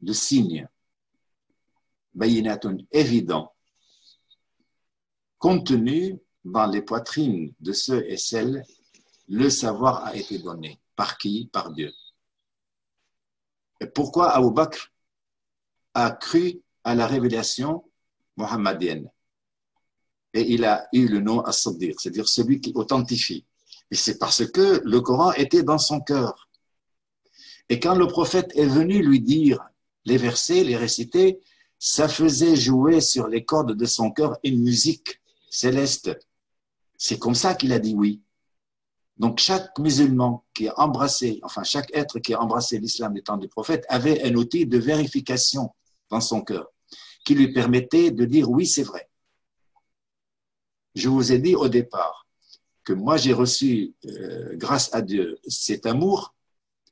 de 0.00 0.12
signes, 0.12 0.68
bayinatun, 2.14 2.78
évident, 2.92 3.52
contenu 5.38 6.20
dans 6.46 6.66
les 6.66 6.82
poitrines 6.82 7.52
de 7.60 7.72
ceux 7.72 8.04
et 8.10 8.16
celles, 8.16 8.64
le 9.28 9.50
savoir 9.50 10.04
a 10.04 10.16
été 10.16 10.38
donné. 10.38 10.78
Par 10.94 11.18
qui? 11.18 11.48
Par 11.52 11.72
Dieu. 11.72 11.92
Et 13.80 13.86
pourquoi 13.86 14.30
Abu 14.30 14.52
Bakr 14.52 14.92
a 15.94 16.10
cru 16.12 16.60
à 16.84 16.94
la 16.94 17.06
révélation 17.06 17.84
mohammedienne 18.36 19.10
et 20.36 20.52
il 20.52 20.64
a 20.64 20.86
eu 20.92 21.08
le 21.08 21.20
nom 21.20 21.40
as 21.40 21.52
c'est-à-dire 21.52 22.28
celui 22.28 22.60
qui 22.60 22.72
authentifie. 22.74 23.46
Et 23.90 23.94
c'est 23.94 24.18
parce 24.18 24.46
que 24.46 24.82
le 24.84 25.00
Coran 25.00 25.32
était 25.32 25.62
dans 25.62 25.78
son 25.78 26.00
cœur. 26.00 26.50
Et 27.68 27.80
quand 27.80 27.94
le 27.94 28.06
prophète 28.06 28.52
est 28.54 28.66
venu 28.66 29.02
lui 29.02 29.20
dire 29.20 29.64
les 30.04 30.18
versets, 30.18 30.62
les 30.62 30.76
réciter, 30.76 31.40
ça 31.78 32.06
faisait 32.08 32.54
jouer 32.54 33.00
sur 33.00 33.28
les 33.28 33.44
cordes 33.44 33.72
de 33.72 33.86
son 33.86 34.10
cœur 34.10 34.36
une 34.44 34.62
musique 34.62 35.20
céleste. 35.48 36.10
C'est 36.98 37.18
comme 37.18 37.34
ça 37.34 37.54
qu'il 37.54 37.72
a 37.72 37.78
dit 37.78 37.94
oui. 37.94 38.22
Donc 39.18 39.38
chaque 39.38 39.78
musulman 39.78 40.44
qui 40.54 40.68
a 40.68 40.78
embrassé, 40.78 41.40
enfin 41.42 41.62
chaque 41.64 41.94
être 41.94 42.18
qui 42.18 42.34
a 42.34 42.40
embrassé 42.40 42.78
l'islam 42.78 43.14
du 43.14 43.22
temps 43.22 43.38
du 43.38 43.48
prophète 43.48 43.84
avait 43.88 44.22
un 44.24 44.34
outil 44.34 44.66
de 44.66 44.78
vérification 44.78 45.74
dans 46.10 46.20
son 46.20 46.42
cœur 46.42 46.70
qui 47.24 47.34
lui 47.34 47.52
permettait 47.52 48.10
de 48.10 48.24
dire 48.24 48.48
oui, 48.48 48.66
c'est 48.66 48.84
vrai. 48.84 49.08
Je 50.94 51.08
vous 51.08 51.32
ai 51.32 51.38
dit 51.38 51.54
au 51.54 51.68
départ 51.68 52.26
que 52.84 52.92
moi 52.92 53.16
j'ai 53.16 53.32
reçu, 53.32 53.94
euh, 54.06 54.54
grâce 54.54 54.94
à 54.94 55.02
Dieu, 55.02 55.38
cet 55.46 55.86
amour. 55.86 56.34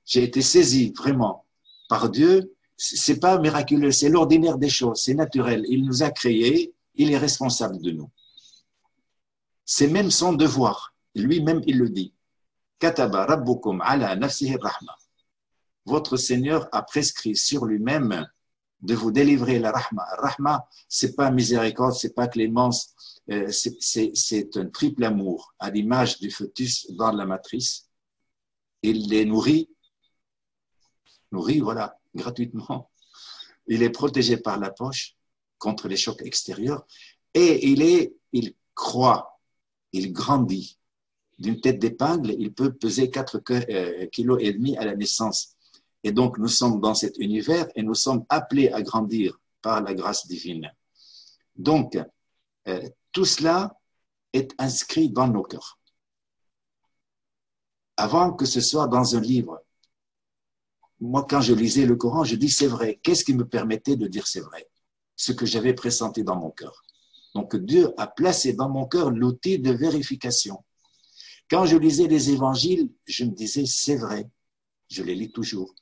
J'ai 0.04 0.24
été 0.24 0.42
saisi 0.42 0.92
vraiment 0.96 1.46
par 1.88 2.10
Dieu. 2.10 2.52
C'est 2.76 3.20
pas 3.20 3.38
miraculeux, 3.38 3.92
c'est 3.92 4.08
l'ordinaire 4.08 4.58
des 4.58 4.68
choses, 4.68 5.00
c'est 5.00 5.14
naturel. 5.14 5.64
Il 5.68 5.84
nous 5.84 6.02
a 6.02 6.10
créés, 6.10 6.74
il 6.96 7.12
est 7.12 7.16
responsable 7.16 7.80
de 7.80 7.92
nous. 7.92 8.10
C'est 9.64 9.88
même 9.88 10.10
son 10.10 10.32
devoir. 10.32 10.94
Lui-même, 11.14 11.62
il 11.66 11.78
le 11.78 11.88
dit. 11.88 12.12
Kataba 12.78 13.26
rabbukum 13.26 13.80
ala 13.80 14.16
nafsihi 14.16 14.56
rahma. 14.56 14.96
Votre 15.86 16.16
Seigneur 16.16 16.68
a 16.72 16.82
prescrit 16.82 17.36
sur 17.36 17.64
lui-même 17.66 18.26
de 18.80 18.94
vous 18.94 19.10
délivrer 19.10 19.58
la 19.58 19.72
rahma. 19.72 20.04
Rahma, 20.18 20.68
c'est 20.88 21.14
pas 21.14 21.30
miséricorde, 21.30 21.94
c'est 21.94 22.14
pas 22.14 22.28
clémence, 22.28 22.94
euh, 23.30 23.50
c'est 23.50 24.56
un 24.56 24.66
triple 24.66 25.04
amour 25.04 25.54
à 25.58 25.70
l'image 25.70 26.18
du 26.18 26.30
fœtus 26.30 26.90
dans 26.90 27.12
la 27.12 27.24
matrice. 27.24 27.88
Il 28.82 29.08
les 29.08 29.24
nourrit, 29.24 29.70
nourrit, 31.32 31.60
voilà, 31.60 31.98
gratuitement. 32.14 32.90
Il 33.66 33.82
est 33.82 33.90
protégé 33.90 34.36
par 34.36 34.58
la 34.58 34.70
poche 34.70 35.16
contre 35.58 35.88
les 35.88 35.96
chocs 35.96 36.20
extérieurs 36.22 36.86
et 37.32 37.66
il 37.66 37.80
est, 37.82 38.14
il 38.32 38.54
croît, 38.74 39.33
il 39.94 40.12
grandit. 40.12 40.78
D'une 41.38 41.60
tête 41.60 41.78
d'épingle, 41.78 42.32
il 42.38 42.52
peut 42.52 42.72
peser 42.72 43.10
4 43.10 43.42
euh, 43.50 44.06
kilos 44.06 44.38
et 44.40 44.52
demi 44.52 44.76
à 44.76 44.84
la 44.84 44.94
naissance. 44.94 45.56
Et 46.02 46.12
donc, 46.12 46.38
nous 46.38 46.48
sommes 46.48 46.80
dans 46.80 46.94
cet 46.94 47.16
univers 47.18 47.66
et 47.74 47.82
nous 47.82 47.94
sommes 47.94 48.24
appelés 48.28 48.68
à 48.70 48.82
grandir 48.82 49.40
par 49.62 49.82
la 49.82 49.94
grâce 49.94 50.26
divine. 50.26 50.70
Donc, 51.56 51.98
euh, 52.68 52.88
tout 53.12 53.24
cela 53.24 53.78
est 54.32 54.52
inscrit 54.58 55.10
dans 55.10 55.28
nos 55.28 55.42
cœurs. 55.42 55.78
Avant 57.96 58.32
que 58.32 58.44
ce 58.44 58.60
soit 58.60 58.88
dans 58.88 59.14
un 59.14 59.20
livre, 59.20 59.62
moi, 61.00 61.24
quand 61.28 61.40
je 61.40 61.54
lisais 61.54 61.86
le 61.86 61.96
Coran, 61.96 62.24
je 62.24 62.34
dis 62.34 62.50
c'est 62.50 62.66
vrai. 62.66 62.98
Qu'est-ce 63.02 63.24
qui 63.24 63.34
me 63.34 63.46
permettait 63.46 63.96
de 63.96 64.08
dire 64.08 64.26
c'est 64.26 64.40
vrai? 64.40 64.68
Ce 65.14 65.32
que 65.32 65.46
j'avais 65.46 65.74
pressenti 65.74 66.24
dans 66.24 66.36
mon 66.36 66.50
cœur. 66.50 66.84
Donc 67.34 67.56
Dieu 67.56 67.92
a 67.96 68.06
placé 68.06 68.52
dans 68.52 68.68
mon 68.68 68.86
cœur 68.86 69.10
l'outil 69.10 69.58
de 69.58 69.72
vérification. 69.72 70.64
Quand 71.50 71.66
je 71.66 71.76
lisais 71.76 72.06
les 72.06 72.30
évangiles, 72.30 72.90
je 73.06 73.24
me 73.24 73.32
disais 73.32 73.66
c'est 73.66 73.96
vrai. 73.96 74.28
Je 74.88 75.02
les 75.02 75.14
lis 75.14 75.32
toujours. 75.32 75.74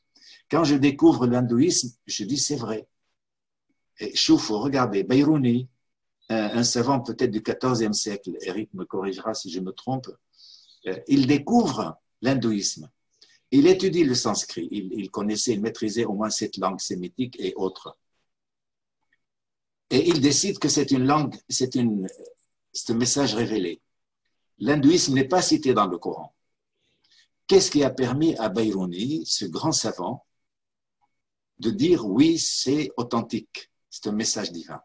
Quand 0.50 0.64
je 0.64 0.74
découvre 0.74 1.26
l'hindouisme, 1.26 1.90
je 2.06 2.24
dis 2.24 2.38
c'est 2.38 2.56
vrai. 2.56 2.88
Et 3.98 4.14
chouf, 4.16 4.48
regardez, 4.48 5.04
Bayrouni, 5.04 5.68
un 6.28 6.64
savant 6.64 7.00
peut-être 7.00 7.30
du 7.30 7.42
XIVe 7.42 7.92
siècle, 7.92 8.36
Eric 8.40 8.72
me 8.74 8.84
corrigera 8.84 9.34
si 9.34 9.50
je 9.50 9.60
me 9.60 9.72
trompe, 9.72 10.08
euh, 10.86 10.98
il 11.08 11.26
découvre 11.26 11.98
l'hindouisme. 12.22 12.88
Il 13.50 13.66
étudie 13.66 14.04
le 14.04 14.14
sanskrit. 14.14 14.66
Il, 14.70 15.10
connaissait, 15.10 15.52
il 15.52 15.60
maîtrisait 15.60 16.06
au 16.06 16.14
moins 16.14 16.30
cette 16.30 16.56
langue 16.56 16.80
sémitique 16.80 17.36
et 17.38 17.52
autres. 17.56 17.98
Et 19.92 20.08
il 20.08 20.22
décide 20.22 20.58
que 20.58 20.70
c'est 20.70 20.90
une 20.90 21.04
langue, 21.04 21.36
c'est 21.50 21.76
un 21.76 22.94
message 22.94 23.34
révélé. 23.34 23.82
L'hindouisme 24.56 25.12
n'est 25.12 25.28
pas 25.28 25.42
cité 25.42 25.74
dans 25.74 25.86
le 25.86 25.98
Coran. 25.98 26.34
Qu'est-ce 27.46 27.70
qui 27.70 27.84
a 27.84 27.90
permis 27.90 28.34
à 28.36 28.48
Bayroni, 28.48 29.26
ce 29.26 29.44
grand 29.44 29.72
savant, 29.72 30.24
de 31.58 31.70
dire 31.70 32.06
oui, 32.06 32.38
c'est 32.38 32.90
authentique, 32.96 33.70
c'est 33.90 34.06
un 34.06 34.12
message 34.12 34.50
divin? 34.50 34.80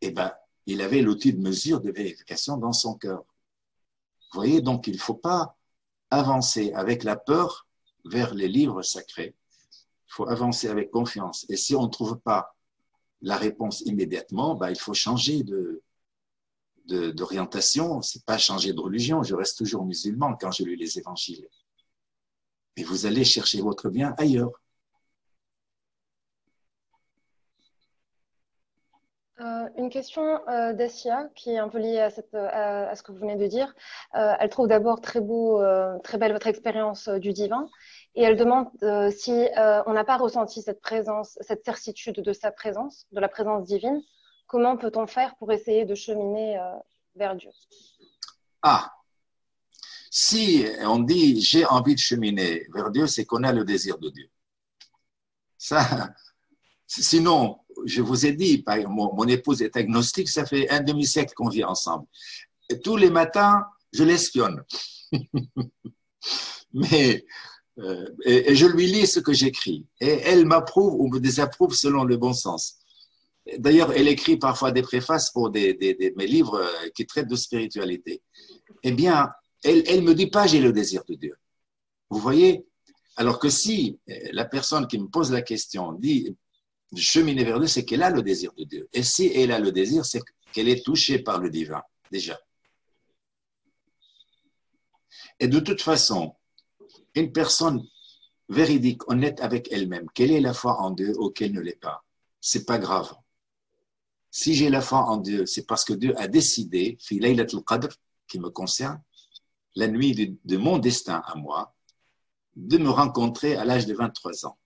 Eh 0.00 0.12
ben, 0.12 0.32
il 0.64 0.80
avait 0.80 1.02
l'outil 1.02 1.34
de 1.34 1.42
mesure 1.42 1.82
de 1.82 1.90
vérification 1.90 2.56
dans 2.56 2.72
son 2.72 2.94
cœur. 2.94 3.18
Vous 4.32 4.40
voyez, 4.40 4.62
donc 4.62 4.86
il 4.86 4.94
ne 4.94 4.98
faut 4.98 5.12
pas 5.12 5.58
avancer 6.08 6.72
avec 6.72 7.04
la 7.04 7.16
peur 7.16 7.66
vers 8.06 8.32
les 8.32 8.48
livres 8.48 8.80
sacrés. 8.80 9.34
Il 10.08 10.12
faut 10.14 10.26
avancer 10.26 10.68
avec 10.68 10.90
confiance. 10.90 11.44
Et 11.50 11.58
si 11.58 11.74
on 11.76 11.82
ne 11.82 11.90
trouve 11.90 12.18
pas 12.18 12.54
la 13.24 13.36
réponse 13.36 13.80
immédiatement, 13.80 14.54
bah, 14.54 14.70
il 14.70 14.78
faut 14.78 14.94
changer 14.94 15.42
de, 15.42 15.82
d'orientation, 17.12 18.02
c'est 18.02 18.24
pas 18.24 18.36
changer 18.36 18.74
de 18.74 18.80
religion, 18.80 19.22
je 19.22 19.34
reste 19.34 19.56
toujours 19.56 19.84
musulman 19.86 20.36
quand 20.38 20.50
je 20.50 20.64
lis 20.64 20.76
les 20.76 20.98
évangiles. 20.98 21.48
Mais 22.76 22.82
vous 22.82 23.06
allez 23.06 23.24
chercher 23.24 23.62
votre 23.62 23.88
bien 23.88 24.14
ailleurs. 24.18 24.52
Euh, 29.40 29.68
une 29.76 29.90
question 29.90 30.22
euh, 30.48 30.72
d'Asia 30.74 31.28
qui 31.34 31.50
est 31.50 31.58
un 31.58 31.68
peu 31.68 31.78
liée 31.78 31.98
à, 31.98 32.10
ce 32.10 33.02
que 33.02 33.10
vous 33.10 33.18
venez 33.18 33.36
de 33.36 33.46
dire. 33.46 33.74
Euh, 34.14 34.34
elle 34.38 34.48
trouve 34.48 34.68
d'abord 34.68 35.00
très 35.00 35.20
beau, 35.20 35.60
euh, 35.60 35.98
très 36.00 36.18
belle 36.18 36.32
votre 36.32 36.46
expérience 36.46 37.08
du 37.08 37.32
divin 37.32 37.68
et 38.14 38.22
elle 38.22 38.36
demande 38.36 38.68
si 39.10 39.48
on 39.86 39.92
n'a 39.92 40.04
pas 40.04 40.16
ressenti 40.16 40.62
cette 40.62 40.80
présence, 40.80 41.38
cette 41.40 41.64
certitude 41.64 42.16
de 42.16 42.32
sa 42.32 42.50
présence, 42.50 43.06
de 43.12 43.20
la 43.20 43.28
présence 43.28 43.64
divine. 43.64 44.02
Comment 44.46 44.76
peut-on 44.76 45.06
faire 45.06 45.34
pour 45.36 45.50
essayer 45.52 45.84
de 45.84 45.94
cheminer 45.94 46.58
vers 47.16 47.34
Dieu? 47.34 47.50
Ah, 48.62 48.92
si 50.16 50.64
on 50.82 51.00
dit 51.00 51.42
j'ai 51.42 51.64
envie 51.66 51.96
de 51.96 52.00
cheminer 52.00 52.68
vers 52.72 52.90
Dieu, 52.92 53.08
c'est 53.08 53.24
qu'on 53.24 53.42
a 53.42 53.52
le 53.52 53.64
désir 53.64 53.98
de 53.98 54.10
Dieu. 54.10 54.30
Ça, 55.58 56.14
sinon, 56.86 57.58
je 57.84 58.00
vous 58.00 58.24
ai 58.24 58.32
dit, 58.32 58.64
mon, 58.86 59.26
épouse 59.26 59.60
est 59.60 59.76
agnostique, 59.76 60.28
ça 60.28 60.46
fait 60.46 60.70
un 60.70 60.80
demi-siècle 60.80 61.34
qu'on 61.34 61.48
vit 61.48 61.64
ensemble. 61.64 62.06
Et 62.70 62.80
tous 62.80 62.96
les 62.96 63.10
matins, 63.10 63.66
je 63.92 64.04
l'espionne. 64.04 64.62
Mais, 66.72 67.24
euh, 67.78 68.08
et, 68.24 68.54
je 68.54 68.66
lui 68.66 68.86
lis 68.86 69.06
ce 69.06 69.20
que 69.20 69.32
j'écris. 69.32 69.86
Et 70.00 70.20
elle 70.24 70.46
m'approuve 70.46 70.94
ou 70.94 71.08
me 71.08 71.18
désapprouve 71.18 71.74
selon 71.74 72.04
le 72.04 72.16
bon 72.16 72.32
sens. 72.32 72.78
D'ailleurs, 73.58 73.92
elle 73.92 74.08
écrit 74.08 74.38
parfois 74.38 74.72
des 74.72 74.82
préfaces 74.82 75.30
pour 75.30 75.50
mes 75.50 76.26
livres 76.26 76.60
euh, 76.60 76.88
qui 76.94 77.04
traitent 77.06 77.28
de 77.28 77.36
spiritualité. 77.36 78.22
Eh 78.82 78.92
bien, 78.92 79.30
elle 79.62 79.82
ne 79.82 80.08
me 80.08 80.14
dit 80.14 80.28
pas 80.28 80.46
j'ai 80.46 80.60
le 80.60 80.72
désir 80.72 81.02
de 81.08 81.14
Dieu. 81.14 81.36
Vous 82.10 82.18
voyez? 82.18 82.64
Alors 83.16 83.38
que 83.38 83.48
si 83.48 83.98
euh, 84.08 84.14
la 84.32 84.44
personne 84.44 84.86
qui 84.86 84.98
me 84.98 85.08
pose 85.08 85.30
la 85.32 85.42
question 85.42 85.92
dit 85.92 86.36
cheminer 86.96 87.44
vers 87.44 87.58
Dieu, 87.58 87.68
c'est 87.68 87.84
qu'elle 87.84 88.02
a 88.02 88.10
le 88.10 88.22
désir 88.22 88.52
de 88.56 88.64
Dieu. 88.64 88.88
Et 88.92 89.02
si 89.02 89.26
elle 89.34 89.52
a 89.52 89.58
le 89.58 89.72
désir, 89.72 90.04
c'est 90.04 90.20
qu'elle 90.52 90.68
est 90.68 90.84
touchée 90.84 91.18
par 91.18 91.40
le 91.40 91.50
divin, 91.50 91.82
déjà. 92.10 92.38
Et 95.40 95.48
de 95.48 95.58
toute 95.58 95.82
façon, 95.82 96.34
une 97.14 97.32
personne 97.32 97.84
véridique, 98.48 99.08
honnête 99.08 99.40
avec 99.40 99.72
elle-même, 99.72 100.08
qu'elle 100.14 100.30
ait 100.30 100.40
la 100.40 100.54
foi 100.54 100.80
en 100.80 100.90
Dieu 100.90 101.12
ou 101.18 101.30
qu'elle 101.30 101.52
ne 101.52 101.60
l'ait 101.60 101.78
pas, 101.80 102.04
c'est 102.40 102.66
pas 102.66 102.78
grave. 102.78 103.14
Si 104.30 104.54
j'ai 104.54 104.68
la 104.68 104.80
foi 104.80 104.98
en 104.98 105.16
Dieu, 105.16 105.46
c'est 105.46 105.66
parce 105.66 105.84
que 105.84 105.92
Dieu 105.92 106.12
a 106.18 106.28
décidé, 106.28 106.98
qui 108.26 108.40
me 108.40 108.50
concerne, 108.50 109.00
la 109.76 109.88
nuit 109.88 110.12
de, 110.12 110.34
de 110.44 110.56
mon 110.56 110.78
destin 110.78 111.22
à 111.24 111.36
moi, 111.36 111.74
de 112.56 112.78
me 112.78 112.90
rencontrer 112.90 113.56
à 113.56 113.64
l'âge 113.64 113.86
de 113.86 113.94
23 113.94 114.46
ans. 114.46 114.58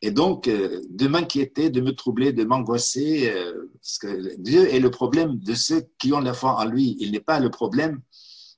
Et 0.00 0.10
donc, 0.12 0.46
euh, 0.46 0.80
de 0.88 1.08
m'inquiéter, 1.08 1.70
de 1.70 1.80
me 1.80 1.92
troubler, 1.92 2.32
de 2.32 2.44
m'angoisser, 2.44 3.30
euh, 3.30 3.68
parce 3.74 3.98
que 3.98 4.36
Dieu 4.36 4.72
est 4.72 4.78
le 4.78 4.90
problème 4.90 5.38
de 5.38 5.54
ceux 5.54 5.88
qui 5.98 6.12
ont 6.12 6.20
la 6.20 6.34
foi 6.34 6.56
en 6.56 6.64
lui. 6.66 6.96
Il 7.00 7.10
n'est 7.10 7.20
pas 7.20 7.40
le 7.40 7.50
problème 7.50 8.00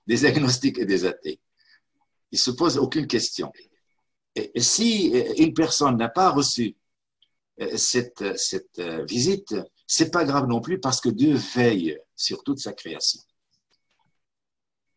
des 0.07 0.27
agnostiques 0.27 0.79
et 0.79 0.85
des 0.85 1.07
athées. 1.07 1.41
Il 2.33 2.39
se 2.39 2.51
pose 2.51 2.79
aucune 2.79 3.07
question. 3.07 3.53
Et, 4.35 4.53
si 4.61 5.13
euh, 5.15 5.35
une 5.39 5.55
personne 5.55 5.97
n'a 5.97 6.09
pas 6.09 6.31
reçu 6.31 6.77
cette, 7.77 8.39
cette 8.39 8.81
visite, 9.07 9.55
c'est 9.87 10.11
pas 10.11 10.25
grave 10.25 10.47
non 10.47 10.63
plus 10.63 10.81
parce 10.81 10.99
que 10.99 11.11
Dieu 11.11 11.35
veille 11.35 11.99
sur 12.17 12.43
toute 12.43 12.59
sa 12.59 12.73
création. 12.73 13.21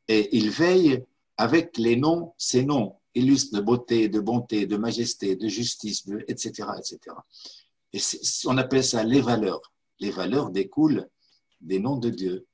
Et 0.08 0.38
il 0.38 0.50
veille 0.50 1.04
avec 1.36 1.78
les 1.78 1.96
noms, 1.96 2.34
ses 2.38 2.64
noms, 2.64 2.96
illustre 3.16 3.58
de 3.58 3.62
beauté, 3.62 4.10
de 4.10 4.20
bonté, 4.20 4.66
de 4.66 4.78
majesté, 4.78 5.36
de 5.36 5.48
justice, 5.48 6.06
etc., 6.28 6.70
etc. 6.78 7.16
Et 7.94 8.00
on 8.46 8.58
appelle 8.58 8.84
ça 8.84 9.04
les 9.04 9.22
valeurs. 9.22 9.74
Les 10.00 10.12
valeurs 10.12 10.50
découlent 10.50 11.08
des 11.62 11.80
noms 11.80 11.98
de 11.98 12.10
Dieu. 12.10 12.48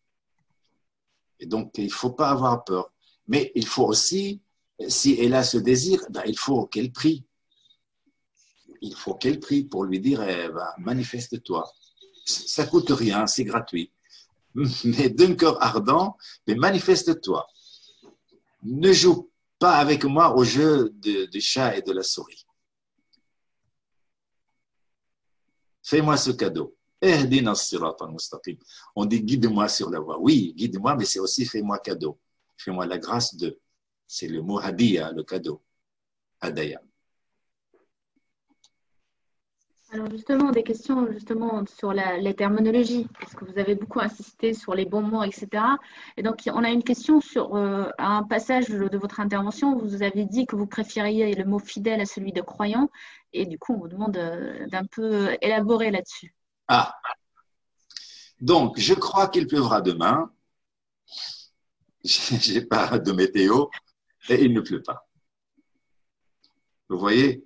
Et 1.39 1.45
donc, 1.45 1.77
il 1.77 1.85
ne 1.85 1.89
faut 1.89 2.11
pas 2.11 2.29
avoir 2.29 2.63
peur. 2.63 2.92
Mais 3.27 3.51
il 3.55 3.65
faut 3.65 3.85
aussi, 3.85 4.42
si 4.87 5.18
elle 5.20 5.33
a 5.33 5.44
ce 5.44 5.57
désir, 5.57 6.01
ben, 6.09 6.24
il 6.25 6.37
faut 6.37 6.65
qu'elle 6.68 6.92
prie. 6.92 7.25
Il 8.81 8.96
faut 8.96 9.15
qu'elle 9.15 9.39
prie 9.39 9.63
pour 9.63 9.83
lui 9.83 10.00
dire, 10.00 10.22
eh 10.24 10.50
ben, 10.50 10.70
manifeste-toi. 10.77 11.70
Ça 12.25 12.65
coûte 12.65 12.89
rien, 12.92 13.27
c'est 13.27 13.44
gratuit. 13.44 13.92
Mais 14.83 15.09
d'un 15.09 15.35
cœur 15.35 15.61
ardent, 15.63 16.18
mais 16.48 16.55
manifeste-toi. 16.55 17.48
Ne 18.63 18.92
joue 18.92 19.29
pas 19.59 19.77
avec 19.77 20.05
moi 20.05 20.35
au 20.35 20.44
jeu 20.44 20.89
du 20.92 21.39
chat 21.39 21.77
et 21.77 21.81
de 21.81 21.92
la 21.92 22.03
souris. 22.03 22.46
Fais-moi 25.83 26.18
ce 26.18 26.31
cadeau. 26.31 26.75
On 28.96 29.05
dit 29.05 29.22
guide-moi 29.24 29.70
sur 29.70 29.89
la 29.89 30.00
voie. 30.00 30.20
Oui, 30.20 30.53
guide-moi, 30.55 30.96
mais 30.96 31.05
c'est 31.05 31.20
aussi 31.20 31.46
fais-moi 31.46 31.79
cadeau. 31.79 32.20
Fais-moi 32.57 32.85
la 32.85 32.98
grâce 32.98 33.35
de. 33.35 33.57
C'est 34.11 34.27
le 34.27 34.41
mot 34.41 34.57
hadiya, 34.57 35.11
le 35.11 35.24
cadeau. 35.24 35.61
Hadaya. 36.41 36.81
Alors 39.91 40.09
justement, 40.09 40.50
des 40.50 40.63
questions 40.63 41.11
justement 41.11 41.63
sur 41.67 41.93
la, 41.93 42.17
les 42.17 42.33
terminologies, 42.33 43.07
parce 43.19 43.35
que 43.35 43.45
vous 43.45 43.59
avez 43.59 43.75
beaucoup 43.75 44.00
insisté 44.00 44.55
sur 44.55 44.74
les 44.74 44.85
bons 44.85 45.03
mots, 45.03 45.22
etc. 45.22 45.63
Et 46.17 46.24
donc, 46.24 46.41
on 46.48 46.63
a 46.63 46.72
une 46.72 46.83
question 46.83 47.22
sur 47.22 47.55
euh, 47.55 47.91
un 48.00 48.24
passage 48.24 48.69
de 48.69 48.98
votre 48.98 49.19
intervention 49.19 49.75
où 49.75 49.87
vous 49.87 50.01
avez 50.01 50.25
dit 50.25 50.48
que 50.48 50.55
vous 50.55 50.67
préfériez 50.67 51.35
le 51.35 51.45
mot 51.45 51.59
fidèle 51.59 52.01
à 52.01 52.05
celui 52.05 52.33
de 52.33 52.41
croyant, 52.41 52.89
et 53.31 53.45
du 53.45 53.59
coup, 53.59 53.75
on 53.75 53.79
vous 53.79 53.87
demande 53.89 54.17
euh, 54.17 54.65
d'un 54.67 54.85
peu 54.85 55.37
élaborer 55.41 55.91
là-dessus. 55.91 56.33
Ah, 56.67 56.95
donc 58.41 58.79
je 58.79 58.95
crois 58.95 59.27
qu'il 59.27 59.45
pleuvra 59.45 59.81
demain. 59.81 60.31
J'ai 62.03 62.61
pas 62.61 62.98
de 62.98 63.11
météo 63.11 63.67
et 64.29 64.44
il 64.44 64.53
ne 64.53 64.61
pleut 64.61 64.83
pas. 64.83 65.09
Vous 66.87 66.98
voyez, 66.98 67.46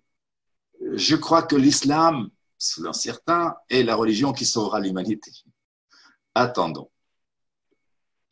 je 0.94 1.16
crois 1.16 1.44
que 1.44 1.56
l'islam, 1.56 2.30
selon 2.58 2.94
certains, 2.94 3.56
est 3.70 3.84
la 3.84 3.96
religion 3.96 4.34
qui 4.34 4.46
sauvera 4.46 4.80
l'humanité. 4.80 5.32
Attendons. 6.36 6.90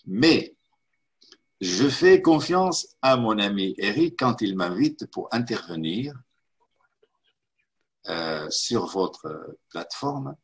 Mais 0.06 0.56
je 1.60 1.88
fais 1.88 2.22
confiance 2.22 2.96
à 3.02 3.18
mon 3.18 3.38
ami 3.38 3.76
Eric 3.78 4.16
quand 4.18 4.42
il 4.42 4.56
m'invite 4.56 5.06
pour 5.08 5.28
intervenir 5.32 6.16
euh, 8.08 8.50
sur 8.50 8.88
votre 8.88 9.58
plateforme. 9.70 10.36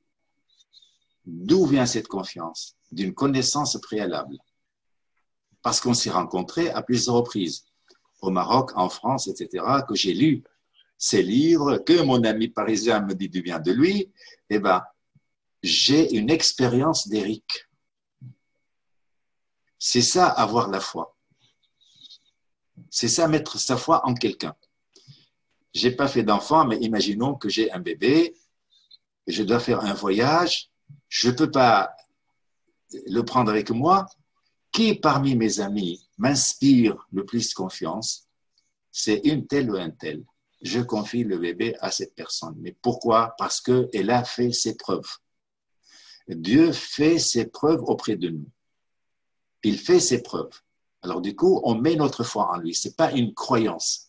D'où 1.26 1.66
vient 1.66 1.86
cette 1.86 2.08
confiance? 2.08 2.76
D'une 2.92 3.14
connaissance 3.14 3.78
préalable. 3.82 4.38
Parce 5.62 5.82
qu'on 5.82 5.94
s'est 5.94 6.12
rencontrés 6.12 6.70
à 6.70 6.82
plusieurs 6.82 7.16
reprises, 7.16 7.67
au 8.22 8.32
Maroc, 8.32 8.72
en 8.76 8.90
France, 8.90 9.28
etc., 9.28 9.64
que 9.88 9.96
j'ai 9.96 10.14
lu 10.14 10.44
ces 10.98 11.22
livres, 11.22 11.78
que 11.78 12.02
mon 12.02 12.24
ami 12.24 12.48
parisien 12.48 13.02
me 13.02 13.14
dit 13.14 13.30
du 13.30 13.42
bien 13.42 13.60
de 13.60 13.72
lui, 13.72 14.12
eh 14.50 14.60
ben, 14.60 14.84
j'ai 15.62 16.16
une 16.16 16.30
expérience 16.30 17.08
d'Éric. 17.08 17.68
C'est 19.80 20.02
ça 20.02 20.28
avoir 20.28 20.70
la 20.70 20.80
foi. 20.80 21.16
C'est 22.90 23.08
ça 23.08 23.28
mettre 23.28 23.60
sa 23.60 23.78
foi 23.78 24.06
en 24.08 24.14
quelqu'un. 24.14 24.56
J'ai 25.74 25.92
pas 25.92 26.08
fait 26.08 26.24
d'enfant, 26.24 26.66
mais 26.66 26.78
imaginons 26.78 27.36
que 27.36 27.50
j'ai 27.50 27.72
un 27.72 27.80
bébé, 27.80 28.36
et 29.28 29.32
je 29.32 29.44
dois 29.44 29.60
faire 29.60 29.82
un 29.82 29.94
voyage, 29.94 30.72
je 31.10 31.30
peux 31.30 31.52
pas 31.52 31.94
le 33.06 33.22
prendre 33.22 33.52
avec 33.52 33.70
moi. 33.70 34.08
Qui 34.78 34.94
parmi 34.94 35.36
mes 35.36 35.60
amis 35.60 36.08
m'inspire 36.20 37.08
le 37.12 37.26
plus 37.26 37.52
confiance 37.56 38.28
C'est 38.92 39.22
une 39.24 39.48
telle 39.48 39.72
ou 39.72 39.76
un 39.76 39.90
tel 39.90 40.24
je 40.62 40.82
confie 40.82 41.24
le 41.24 41.40
bébé 41.40 41.76
à 41.80 41.90
cette 41.90 42.14
personne. 42.14 42.54
Mais 42.60 42.78
pourquoi? 42.80 43.34
Parce 43.40 43.60
qu'elle 43.60 44.12
a 44.12 44.24
fait 44.24 44.52
ses 44.52 44.78
preuves. 44.78 45.18
Dieu 46.28 46.72
fait 46.72 47.18
ses 47.18 47.48
preuves 47.48 47.82
auprès 47.82 48.18
de 48.18 48.30
nous. 48.30 48.50
Il 49.64 49.80
fait 49.80 50.00
ses 50.00 50.22
preuves. 50.22 50.62
Alors 51.02 51.22
du 51.22 51.36
coup, 51.36 51.60
on 51.64 51.74
met 51.74 51.96
notre 51.96 52.24
foi 52.24 52.52
en 52.54 52.58
lui. 52.58 52.76
Ce 52.76 52.88
n'est 52.88 52.94
pas 52.94 53.12
une 53.14 53.34
croyance. 53.34 54.07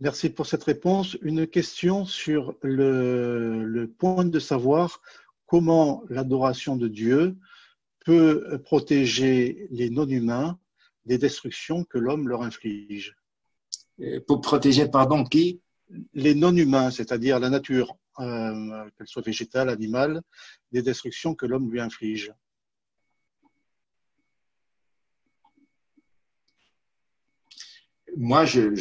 Merci 0.00 0.28
pour 0.30 0.46
cette 0.46 0.64
réponse. 0.64 1.16
Une 1.22 1.46
question 1.46 2.04
sur 2.04 2.54
le, 2.62 3.64
le 3.64 3.88
point 3.88 4.24
de 4.24 4.38
savoir 4.38 5.00
comment 5.46 6.02
l'adoration 6.08 6.76
de 6.76 6.88
Dieu 6.88 7.36
peut 8.04 8.60
protéger 8.64 9.68
les 9.70 9.90
non-humains 9.90 10.58
des 11.06 11.18
destructions 11.18 11.84
que 11.84 11.98
l'homme 11.98 12.28
leur 12.28 12.42
inflige. 12.42 13.16
Pour 14.26 14.40
protéger, 14.40 14.88
pardon, 14.88 15.24
qui? 15.24 15.60
Les 16.12 16.34
non-humains, 16.34 16.90
c'est-à-dire 16.90 17.38
la 17.38 17.50
nature, 17.50 17.96
euh, 18.18 18.88
qu'elle 18.96 19.06
soit 19.06 19.24
végétale, 19.24 19.68
animale, 19.68 20.22
des 20.72 20.82
destructions 20.82 21.34
que 21.34 21.46
l'homme 21.46 21.70
lui 21.70 21.80
inflige. 21.80 22.32
Moi, 28.16 28.44
je, 28.44 28.74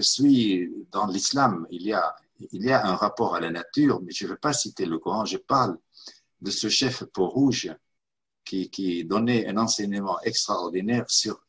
suis 0.00 0.72
dans 0.90 1.06
l'islam, 1.06 1.66
il 1.70 1.82
y, 1.82 1.92
a, 1.92 2.86
un 2.86 2.94
rapport 2.94 3.34
à 3.34 3.40
la 3.40 3.50
nature, 3.50 4.00
mais 4.02 4.12
je 4.12 4.24
ne 4.24 4.30
veux 4.30 4.36
pas 4.36 4.52
citer 4.52 4.86
le 4.86 4.98
Coran, 4.98 5.24
je 5.24 5.38
parle 5.38 5.78
de 6.40 6.50
ce 6.50 6.68
chef 6.68 7.04
peau 7.04 7.28
rouge 7.28 7.74
qui, 8.44 9.04
donnait 9.04 9.46
un 9.46 9.56
enseignement 9.56 10.20
extraordinaire 10.22 11.04
sur 11.08 11.42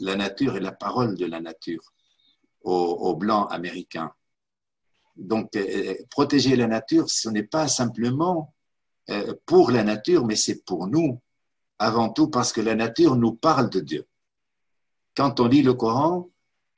la 0.00 0.16
nature 0.16 0.56
et 0.56 0.60
la 0.60 0.72
parole 0.72 1.16
de 1.16 1.26
la 1.26 1.40
nature 1.40 1.92
aux, 2.62 3.14
Blancs 3.16 3.48
américains. 3.50 4.12
Donc, 5.16 5.56
euh, 5.56 5.94
protéger 6.10 6.54
la 6.56 6.66
nature, 6.66 7.10
ce 7.10 7.28
n'est 7.28 7.42
pas 7.42 7.66
simplement 7.66 8.54
euh, 9.10 9.34
pour 9.46 9.70
la 9.70 9.82
nature, 9.82 10.24
mais 10.24 10.36
c'est 10.36 10.64
pour 10.64 10.86
nous, 10.86 11.20
avant 11.78 12.10
tout 12.10 12.28
parce 12.28 12.52
que 12.52 12.60
la 12.60 12.74
nature 12.74 13.16
nous 13.16 13.32
parle 13.32 13.70
de 13.70 13.80
Dieu. 13.80 14.06
Quand 15.16 15.40
on 15.40 15.46
lit 15.46 15.62
le 15.62 15.74
Coran, 15.74 16.28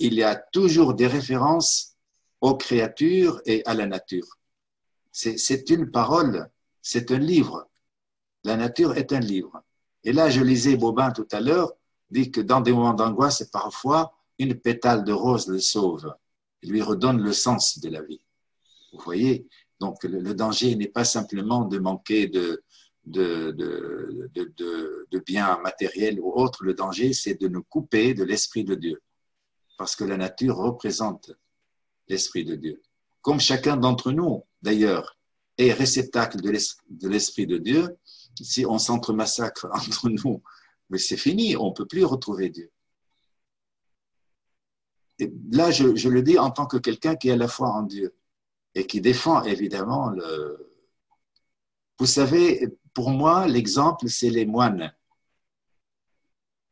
il 0.00 0.14
y 0.14 0.22
a 0.22 0.34
toujours 0.34 0.94
des 0.94 1.06
références 1.06 1.94
aux 2.40 2.56
créatures 2.56 3.40
et 3.44 3.64
à 3.66 3.74
la 3.74 3.86
nature. 3.86 4.26
C'est 5.12 5.70
une 5.70 5.90
parole, 5.90 6.50
c'est 6.80 7.10
un 7.12 7.18
livre. 7.18 7.68
La 8.44 8.56
nature 8.56 8.96
est 8.96 9.12
un 9.12 9.20
livre. 9.20 9.62
Et 10.02 10.12
là, 10.12 10.30
je 10.30 10.40
lisais 10.40 10.76
Bobin 10.76 11.10
tout 11.10 11.28
à 11.32 11.40
l'heure, 11.40 11.74
dit 12.10 12.30
que 12.30 12.40
dans 12.40 12.62
des 12.62 12.72
moments 12.72 12.94
d'angoisse, 12.94 13.44
parfois, 13.52 14.14
une 14.38 14.54
pétale 14.54 15.04
de 15.04 15.12
rose 15.12 15.48
le 15.48 15.60
sauve, 15.60 16.14
lui 16.62 16.80
redonne 16.80 17.20
le 17.20 17.34
sens 17.34 17.78
de 17.78 17.90
la 17.90 18.00
vie. 18.00 18.22
Vous 18.92 19.00
voyez 19.04 19.46
Donc 19.80 20.02
le, 20.04 20.34
danger 20.34 20.74
n'est 20.76 20.88
pas 20.88 21.04
simplement 21.04 21.66
de 21.66 21.78
manquer 21.78 22.26
de 22.26 22.62
biens 25.26 25.58
matériels 25.62 26.18
ou 26.20 26.32
autres, 26.32 26.64
le 26.64 26.72
danger 26.72 27.12
c'est 27.12 27.38
de 27.38 27.48
nous 27.48 27.62
couper 27.62 28.14
de 28.14 28.24
l'Esprit 28.24 28.64
de 28.64 28.74
Dieu, 28.74 29.02
parce 29.80 29.96
que 29.96 30.04
la 30.04 30.18
nature 30.18 30.58
représente 30.58 31.32
l'Esprit 32.06 32.44
de 32.44 32.54
Dieu. 32.54 32.82
Comme 33.22 33.40
chacun 33.40 33.78
d'entre 33.78 34.12
nous, 34.12 34.44
d'ailleurs, 34.60 35.16
est 35.56 35.72
réceptacle 35.72 36.38
de 36.42 37.08
l'Esprit 37.08 37.46
de 37.46 37.56
Dieu, 37.56 37.96
si 38.38 38.66
on 38.66 38.78
s'entre-massacre 38.78 39.70
entre 39.72 40.10
nous, 40.10 40.42
mais 40.90 40.98
c'est 40.98 41.16
fini, 41.16 41.56
on 41.56 41.70
ne 41.70 41.74
peut 41.74 41.86
plus 41.86 42.04
retrouver 42.04 42.50
Dieu 42.50 42.70
là, 45.50 45.70
je, 45.70 46.08
le 46.08 46.22
dis 46.22 46.38
en 46.38 46.50
tant 46.50 46.66
que 46.66 46.76
quelqu'un 46.76 47.16
qui 47.16 47.30
a 47.30 47.36
la 47.36 47.48
foi 47.48 47.68
en 47.68 47.84
Dieu 47.84 48.14
et 48.74 48.86
qui 48.86 49.00
défend 49.00 49.42
évidemment 49.44 50.10
le. 50.10 50.74
Vous 51.98 52.06
savez, 52.06 52.68
pour 52.92 53.08
moi, 53.08 53.46
l'exemple, 53.46 54.10
c'est 54.10 54.28
les 54.28 54.44
moines, 54.44 54.94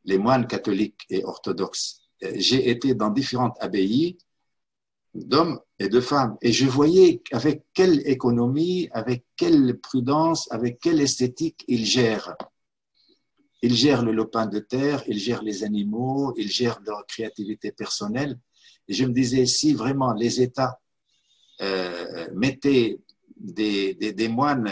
les 0.05 0.18
moines 0.18 0.47
catholiques 0.47 1.07
et 1.09 1.25
orthodoxes. 1.25 2.08
J'ai 2.20 2.70
été 2.70 2.94
dans 2.94 3.11
différentes 3.11 3.57
abbayes 3.61 4.18
d'hommes 5.14 5.61
et 5.78 5.88
de 5.88 6.00
femmes 6.00 6.37
et 6.42 6.52
je 6.52 6.66
voyais 6.66 7.22
avec 7.33 7.64
quelle 7.72 8.07
économie, 8.07 8.88
avec 8.92 9.24
quelle 9.37 9.78
prudence, 9.78 10.50
avec 10.50 10.81
quelle 10.81 11.00
esthétique 11.00 11.64
ils 11.68 11.87
gèrent. 11.87 12.37
Ils 13.62 13.74
gèrent 13.74 14.04
le 14.04 14.12
lopin 14.12 14.46
de 14.46 14.61
terre, 14.61 15.02
ils 15.09 15.18
gèrent 15.18 15.42
les 15.42 15.64
animaux, 15.64 16.35
ils 16.37 16.50
gèrent 16.50 16.81
leur 16.85 17.07
créativité 17.07 17.72
personnelle. 17.72 18.38
Je 18.88 19.04
me 19.04 19.12
disais, 19.12 19.46
si 19.46 19.74
vraiment 19.74 20.12
les 20.12 20.40
États 20.40 20.81
euh, 21.61 22.28
mettaient 22.35 23.00
des, 23.37 23.94
des, 23.94 24.28
moines 24.28 24.70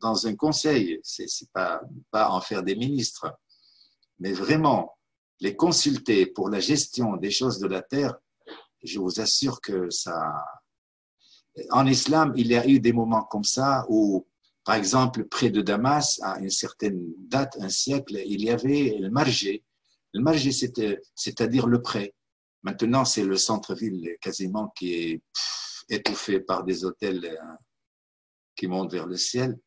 dans 0.00 0.26
un 0.26 0.34
conseil, 0.34 1.00
c'est 1.02 1.26
pas, 1.52 1.80
pas 2.10 2.30
en 2.30 2.40
faire 2.40 2.62
des 2.62 2.76
ministres, 2.76 3.36
mais 4.20 4.32
vraiment 4.32 4.97
les 5.40 5.56
consulter 5.56 6.26
pour 6.26 6.48
la 6.48 6.60
gestion 6.60 7.16
des 7.16 7.30
choses 7.30 7.58
de 7.58 7.66
la 7.66 7.82
terre, 7.82 8.14
je 8.82 8.98
vous 8.98 9.20
assure 9.20 9.60
que 9.60 9.90
ça. 9.90 10.44
En 11.70 11.86
islam, 11.86 12.32
il 12.36 12.48
y 12.48 12.56
a 12.56 12.66
eu 12.66 12.78
des 12.80 12.92
moments 12.92 13.24
comme 13.24 13.44
ça 13.44 13.84
où 13.88 14.26
par 14.68 14.76
exemple, 14.76 15.24
près 15.24 15.48
de 15.48 15.62
Damas, 15.62 16.20
à 16.22 16.38
une 16.40 16.50
certaine 16.50 17.14
date, 17.16 17.56
un 17.58 17.70
siècle, 17.70 18.20
il 18.26 18.44
y 18.44 18.50
avait 18.50 18.98
le 19.00 19.08
margé. 19.08 19.64
Le 20.12 20.20
margé, 20.20 20.50
c'est-à-dire 20.52 21.66
le 21.66 21.80
prêt. 21.80 22.14
Maintenant, 22.62 23.06
c'est 23.06 23.24
le 23.24 23.38
centre-ville 23.38 24.18
quasiment 24.20 24.68
qui 24.76 24.92
est 24.92 25.22
étouffé 25.88 26.40
par 26.40 26.64
des 26.64 26.84
hôtels 26.84 27.24
euh, 27.24 27.54
qui 28.54 28.66
montent 28.66 28.92
vers 28.92 29.06
le 29.06 29.16
ciel. 29.16 29.58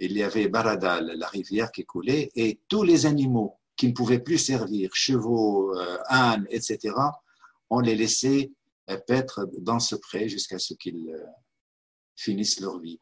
Il 0.00 0.14
y 0.14 0.24
avait 0.24 0.48
Barada, 0.48 1.00
la 1.00 1.28
rivière 1.28 1.70
qui 1.70 1.84
coulait, 1.84 2.32
et 2.34 2.60
tous 2.66 2.82
les 2.82 3.06
animaux 3.06 3.59
qui 3.80 3.88
ne 3.88 3.92
pouvaient 3.92 4.20
plus 4.20 4.38
servir, 4.38 4.90
chevaux, 4.94 5.74
euh, 5.76 5.98
ânes, 6.08 6.46
etc., 6.50 6.94
on 7.70 7.80
les 7.80 7.94
laissait 7.94 8.50
euh, 8.90 8.98
paître 9.06 9.48
dans 9.58 9.80
ce 9.80 9.96
pré 9.96 10.28
jusqu'à 10.28 10.58
ce 10.58 10.74
qu'ils 10.74 11.16
finissent 12.14 12.60
leur 12.60 12.78
vie 12.78 12.98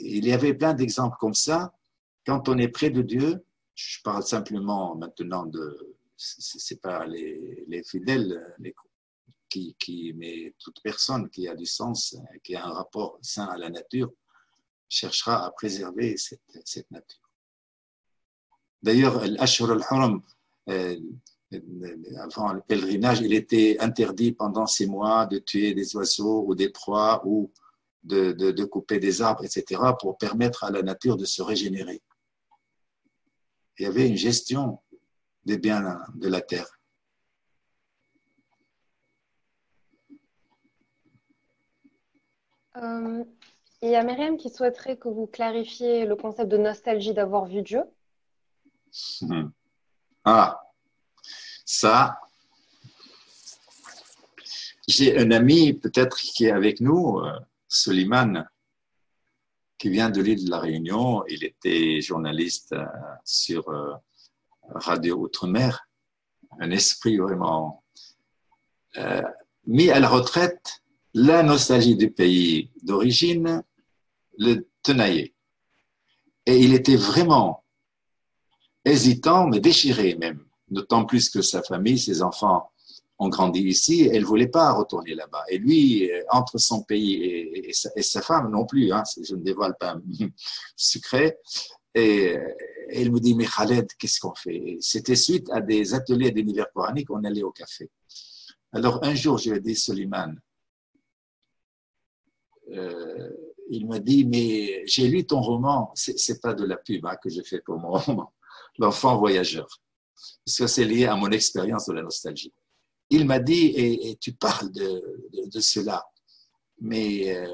il 0.00 0.26
y 0.26 0.32
avait 0.32 0.54
plein 0.54 0.74
d'exemples 0.74 1.16
comme 1.18 1.34
ça. 1.34 1.74
Quand 2.26 2.48
on 2.48 2.58
est 2.58 2.68
près 2.68 2.90
de 2.90 3.02
Dieu, 3.02 3.44
je 3.74 4.00
parle 4.02 4.22
simplement 4.22 4.94
maintenant 4.94 5.46
de, 5.46 5.96
c'est 6.16 6.80
pas 6.80 7.06
les, 7.06 7.64
les 7.68 7.82
fidèles, 7.82 8.56
mais 8.58 10.54
toute 10.58 10.80
personne 10.82 11.28
qui 11.28 11.48
a 11.48 11.54
du 11.54 11.66
sens, 11.66 12.16
qui 12.42 12.54
a 12.54 12.64
un 12.64 12.72
rapport 12.72 13.18
sain 13.22 13.46
à 13.46 13.56
la 13.56 13.70
nature, 13.70 14.12
cherchera 14.88 15.44
à 15.44 15.50
préserver 15.50 16.16
cette 16.16 16.90
nature. 16.90 17.21
D'ailleurs, 18.82 19.24
l'Ashur 19.26 19.70
al-Haram, 19.70 20.22
euh, 20.68 20.96
avant 22.18 22.52
le 22.52 22.60
pèlerinage, 22.60 23.20
il 23.20 23.32
était 23.32 23.76
interdit 23.80 24.32
pendant 24.32 24.66
ces 24.66 24.86
mois 24.86 25.26
de 25.26 25.38
tuer 25.38 25.74
des 25.74 25.94
oiseaux 25.96 26.44
ou 26.46 26.54
des 26.54 26.70
proies 26.70 27.22
ou 27.24 27.50
de, 28.02 28.32
de, 28.32 28.64
couper 28.64 28.98
des 28.98 29.22
arbres, 29.22 29.44
etc., 29.44 29.80
pour 30.00 30.18
permettre 30.18 30.64
à 30.64 30.70
la 30.70 30.82
nature 30.82 31.16
de 31.16 31.24
se 31.24 31.42
régénérer. 31.42 32.02
Il 33.78 33.84
y 33.84 33.86
avait 33.86 34.08
une 34.08 34.16
gestion 34.16 34.80
des 35.44 35.58
biens 35.58 36.00
de 36.14 36.28
la 36.28 36.40
terre. 36.40 36.78
Euh, 42.76 43.24
il 43.82 43.90
y 43.90 43.96
a 43.96 44.02
Myriam 44.02 44.36
qui 44.36 44.50
souhaiterait 44.50 44.96
que 44.96 45.08
vous 45.08 45.26
clarifiez 45.26 46.06
le 46.06 46.16
concept 46.16 46.50
de 46.50 46.56
nostalgie 46.56 47.12
d'avoir 47.12 47.44
vu 47.44 47.62
Dieu. 47.62 47.82
Hmm. 49.22 49.48
Ah, 50.24 50.60
ça, 51.64 52.20
j'ai 54.86 55.16
un 55.18 55.30
ami 55.30 55.72
peut-être 55.72 56.16
qui 56.18 56.46
est 56.46 56.50
avec 56.50 56.80
nous, 56.80 57.18
euh, 57.18 57.38
Soliman, 57.68 58.46
qui 59.78 59.88
vient 59.88 60.10
de 60.10 60.20
l'île 60.20 60.44
de 60.44 60.50
la 60.50 60.58
Réunion. 60.58 61.24
Il 61.28 61.44
était 61.44 62.00
journaliste 62.00 62.72
euh, 62.72 62.84
sur 63.24 63.68
euh, 63.68 63.94
Radio 64.68 65.16
Outre-mer, 65.18 65.88
un 66.60 66.70
esprit 66.70 67.16
vraiment 67.16 67.82
mis 69.66 69.90
à 69.90 69.98
la 70.00 70.08
retraite. 70.08 70.82
La 71.14 71.42
nostalgie 71.42 71.96
du 71.96 72.10
pays 72.10 72.70
d'origine 72.82 73.62
le 74.38 74.66
tenaillait. 74.82 75.34
Et 76.44 76.58
il 76.58 76.74
était 76.74 76.96
vraiment 76.96 77.61
hésitant, 78.84 79.46
mais 79.46 79.60
déchiré 79.60 80.14
même, 80.16 80.44
d'autant 80.68 81.04
plus 81.04 81.30
que 81.30 81.42
sa 81.42 81.62
famille, 81.62 81.98
ses 81.98 82.22
enfants 82.22 82.70
ont 83.18 83.28
grandi 83.28 83.60
ici, 83.60 84.08
elle 84.12 84.22
ne 84.22 84.26
voulait 84.26 84.48
pas 84.48 84.72
retourner 84.72 85.14
là-bas. 85.14 85.44
Et 85.48 85.58
lui, 85.58 86.10
euh, 86.10 86.22
entre 86.30 86.58
son 86.58 86.82
pays 86.82 87.14
et, 87.22 87.72
sa, 87.72 88.22
femme 88.22 88.50
non 88.50 88.66
plus, 88.66 88.92
hein, 88.92 89.02
je 89.22 89.34
ne 89.36 89.42
dévoile 89.42 89.76
pas 89.78 89.96
secret, 90.76 91.38
et 91.94 92.36
elle 92.90 93.12
me 93.12 93.20
dit, 93.20 93.34
mais 93.34 93.46
Khaled, 93.46 93.86
qu'est-ce 93.98 94.20
qu'on 94.20 94.34
fait? 94.34 94.78
C'était 94.80 95.16
suite 95.16 95.50
à 95.50 95.60
des 95.60 95.94
ateliers 95.94 96.30
d'univers 96.30 96.72
coranique, 96.72 97.10
on 97.10 97.22
allait 97.24 97.42
au 97.42 97.52
café. 97.52 97.90
Alors 98.72 99.04
un 99.04 99.14
jour, 99.14 99.38
je 99.38 99.50
lui 99.50 99.58
ai 99.58 99.60
dit, 99.60 99.76
Soliman, 99.76 100.34
euh, 102.70 103.30
il 103.70 103.86
m'a 103.86 103.98
dit, 103.98 104.24
mais 104.24 104.82
j'ai 104.86 105.08
lu 105.08 105.26
ton 105.26 105.40
roman, 105.40 105.92
c'est 105.94 106.40
pas 106.40 106.54
de 106.54 106.64
la 106.64 106.76
pub 106.76 107.04
hein, 107.06 107.16
que 107.22 107.28
j'ai 107.28 107.44
fait 107.44 107.60
pour 107.60 107.78
mon 107.78 107.92
roman, 107.92 108.32
L'enfant 108.78 109.18
voyageur, 109.18 109.68
parce 110.44 110.56
que 110.56 110.66
c'est 110.66 110.84
lié 110.84 111.06
à 111.06 111.14
mon 111.14 111.30
expérience 111.30 111.86
de 111.86 111.92
la 111.92 112.02
nostalgie 112.02 112.52
il 113.12 113.26
m'a 113.26 113.38
dit, 113.40 113.66
et, 113.76 114.16
tu 114.16 114.32
parles 114.32 114.72
de, 114.72 115.20
de, 115.52 115.60
cela, 115.60 116.02
mais, 116.80 117.36
euh, 117.36 117.46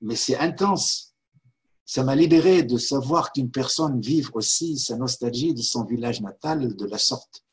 mais 0.00 0.16
c'est 0.16 0.36
intense. 0.36 1.14
Ça 1.84 2.02
m'a 2.02 2.16
libéré 2.16 2.64
de 2.64 2.76
savoir 2.78 3.32
qu'une 3.32 3.50
personne 3.50 4.00
vive 4.00 4.30
aussi 4.34 4.76
sa 4.78 4.96
nostalgie 4.96 5.54
de 5.54 5.62
son 5.62 5.84
village 5.84 6.20
natal 6.20 6.74
de 6.74 6.84
la 6.86 6.98
sorte. 6.98 7.44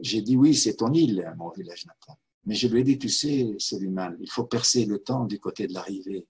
J'ai 0.00 0.22
dit 0.22 0.36
oui, 0.36 0.54
c'est 0.54 0.76
ton 0.76 0.92
île, 0.92 1.34
mon 1.36 1.50
village 1.50 1.84
natal. 1.86 2.14
Mais 2.44 2.54
je 2.54 2.68
lui 2.68 2.80
ai 2.80 2.84
dit, 2.84 2.98
tu 2.98 3.08
sais, 3.08 3.56
Soliman, 3.58 4.16
il 4.20 4.30
faut 4.30 4.44
percer 4.44 4.84
le 4.84 5.00
temps 5.00 5.24
du 5.24 5.40
côté 5.40 5.66
de 5.66 5.74
l'arrivée. 5.74 6.28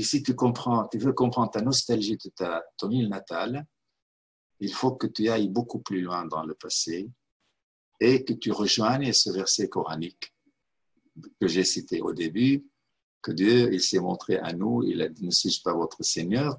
Si 0.00 0.22
tu 0.22 0.34
comprends, 0.36 0.86
tu 0.86 0.98
veux 0.98 1.12
comprendre 1.12 1.50
ta 1.50 1.60
nostalgie 1.60 2.16
de 2.16 2.30
ta, 2.30 2.62
ton 2.78 2.90
île 2.90 3.08
natale, 3.08 3.66
il 4.60 4.72
faut 4.72 4.92
que 4.92 5.06
tu 5.06 5.28
ailles 5.28 5.48
beaucoup 5.48 5.80
plus 5.80 6.00
loin 6.00 6.26
dans 6.26 6.44
le 6.44 6.54
passé 6.54 7.08
et 8.00 8.24
que 8.24 8.32
tu 8.32 8.50
rejoignes 8.50 9.12
ce 9.12 9.30
verset 9.30 9.68
coranique 9.68 10.34
que 11.40 11.46
j'ai 11.46 11.64
cité 11.64 12.00
au 12.00 12.12
début, 12.12 12.66
que 13.22 13.32
Dieu, 13.32 13.72
il 13.72 13.80
s'est 13.80 14.00
montré 14.00 14.36
à 14.36 14.52
nous, 14.52 14.82
il 14.82 15.00
a 15.00 15.08
dit, 15.08 15.24
ne 15.24 15.30
suis-je 15.30 15.62
pas 15.62 15.72
votre 15.72 16.02
Seigneur? 16.02 16.58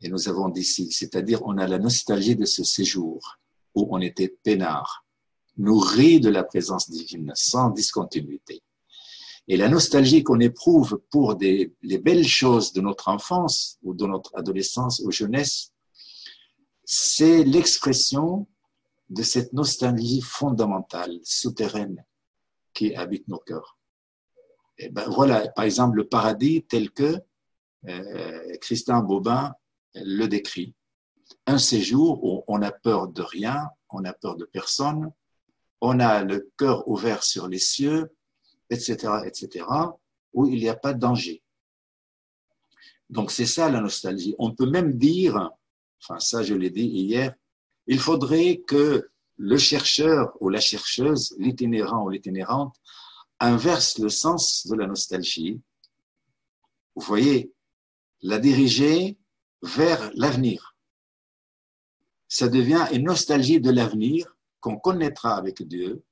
Et 0.00 0.08
nous 0.08 0.28
avons 0.28 0.48
dit, 0.48 0.64
c'est-à-dire 0.64 1.42
on 1.44 1.58
a 1.58 1.66
la 1.66 1.78
nostalgie 1.78 2.36
de 2.36 2.44
ce 2.44 2.64
séjour 2.64 3.38
où 3.74 3.88
on 3.90 4.00
était 4.00 4.28
peinard, 4.42 5.04
nourri 5.56 6.20
de 6.20 6.30
la 6.30 6.44
présence 6.44 6.90
divine, 6.90 7.32
sans 7.34 7.70
discontinuité. 7.70 8.62
Et 9.46 9.56
la 9.56 9.68
nostalgie 9.68 10.22
qu'on 10.22 10.40
éprouve 10.40 11.00
pour 11.10 11.36
des, 11.36 11.74
les 11.82 11.98
belles 11.98 12.26
choses 12.26 12.72
de 12.72 12.80
notre 12.80 13.08
enfance 13.08 13.78
ou 13.82 13.94
de 13.94 14.06
notre 14.06 14.34
adolescence 14.36 15.00
ou 15.00 15.10
jeunesse, 15.10 15.73
c'est 16.84 17.44
l'expression 17.44 18.46
de 19.10 19.22
cette 19.22 19.52
nostalgie 19.52 20.20
fondamentale, 20.20 21.18
souterraine, 21.22 22.04
qui 22.72 22.94
habite 22.94 23.28
nos 23.28 23.38
cœurs. 23.38 23.78
Et 24.78 24.88
ben 24.88 25.08
voilà, 25.08 25.48
par 25.48 25.64
exemple, 25.64 25.96
le 25.96 26.08
paradis 26.08 26.64
tel 26.64 26.90
que 26.90 27.20
euh, 27.86 28.56
Christian 28.60 29.02
Bobin 29.02 29.54
le 29.94 30.26
décrit. 30.26 30.74
Un 31.46 31.58
séjour 31.58 32.24
où 32.24 32.44
on 32.48 32.62
a 32.62 32.72
peur 32.72 33.08
de 33.08 33.22
rien, 33.22 33.70
on 33.90 34.04
a 34.04 34.12
peur 34.12 34.36
de 34.36 34.44
personne, 34.44 35.12
on 35.80 36.00
a 36.00 36.24
le 36.24 36.50
cœur 36.56 36.88
ouvert 36.88 37.22
sur 37.22 37.46
les 37.46 37.58
cieux, 37.58 38.12
etc., 38.70 38.96
etc., 39.26 39.66
où 40.32 40.46
il 40.46 40.58
n'y 40.58 40.68
a 40.68 40.74
pas 40.74 40.94
de 40.94 40.98
danger. 40.98 41.42
Donc 43.10 43.30
c'est 43.30 43.46
ça 43.46 43.70
la 43.70 43.80
nostalgie. 43.80 44.34
On 44.38 44.54
peut 44.54 44.68
même 44.68 44.94
dire, 44.94 45.50
enfin 46.04 46.20
ça 46.20 46.42
je 46.42 46.54
l'ai 46.54 46.70
dit 46.70 46.86
hier, 46.86 47.34
il 47.86 47.98
faudrait 47.98 48.62
que 48.66 49.10
le 49.36 49.58
chercheur 49.58 50.36
ou 50.40 50.48
la 50.48 50.60
chercheuse, 50.60 51.34
l'itinérant 51.38 52.04
ou 52.04 52.10
l'itinérante, 52.10 52.76
inverse 53.40 53.98
le 53.98 54.08
sens 54.08 54.66
de 54.66 54.74
la 54.74 54.86
nostalgie. 54.86 55.60
Vous 56.94 57.04
voyez, 57.04 57.52
la 58.22 58.38
diriger 58.38 59.18
vers 59.62 60.10
l'avenir. 60.14 60.76
Ça 62.28 62.48
devient 62.48 62.86
une 62.92 63.04
nostalgie 63.04 63.60
de 63.60 63.70
l'avenir 63.70 64.36
qu'on 64.60 64.78
connaîtra 64.78 65.36
avec 65.36 65.62
Dieu, 65.62 66.04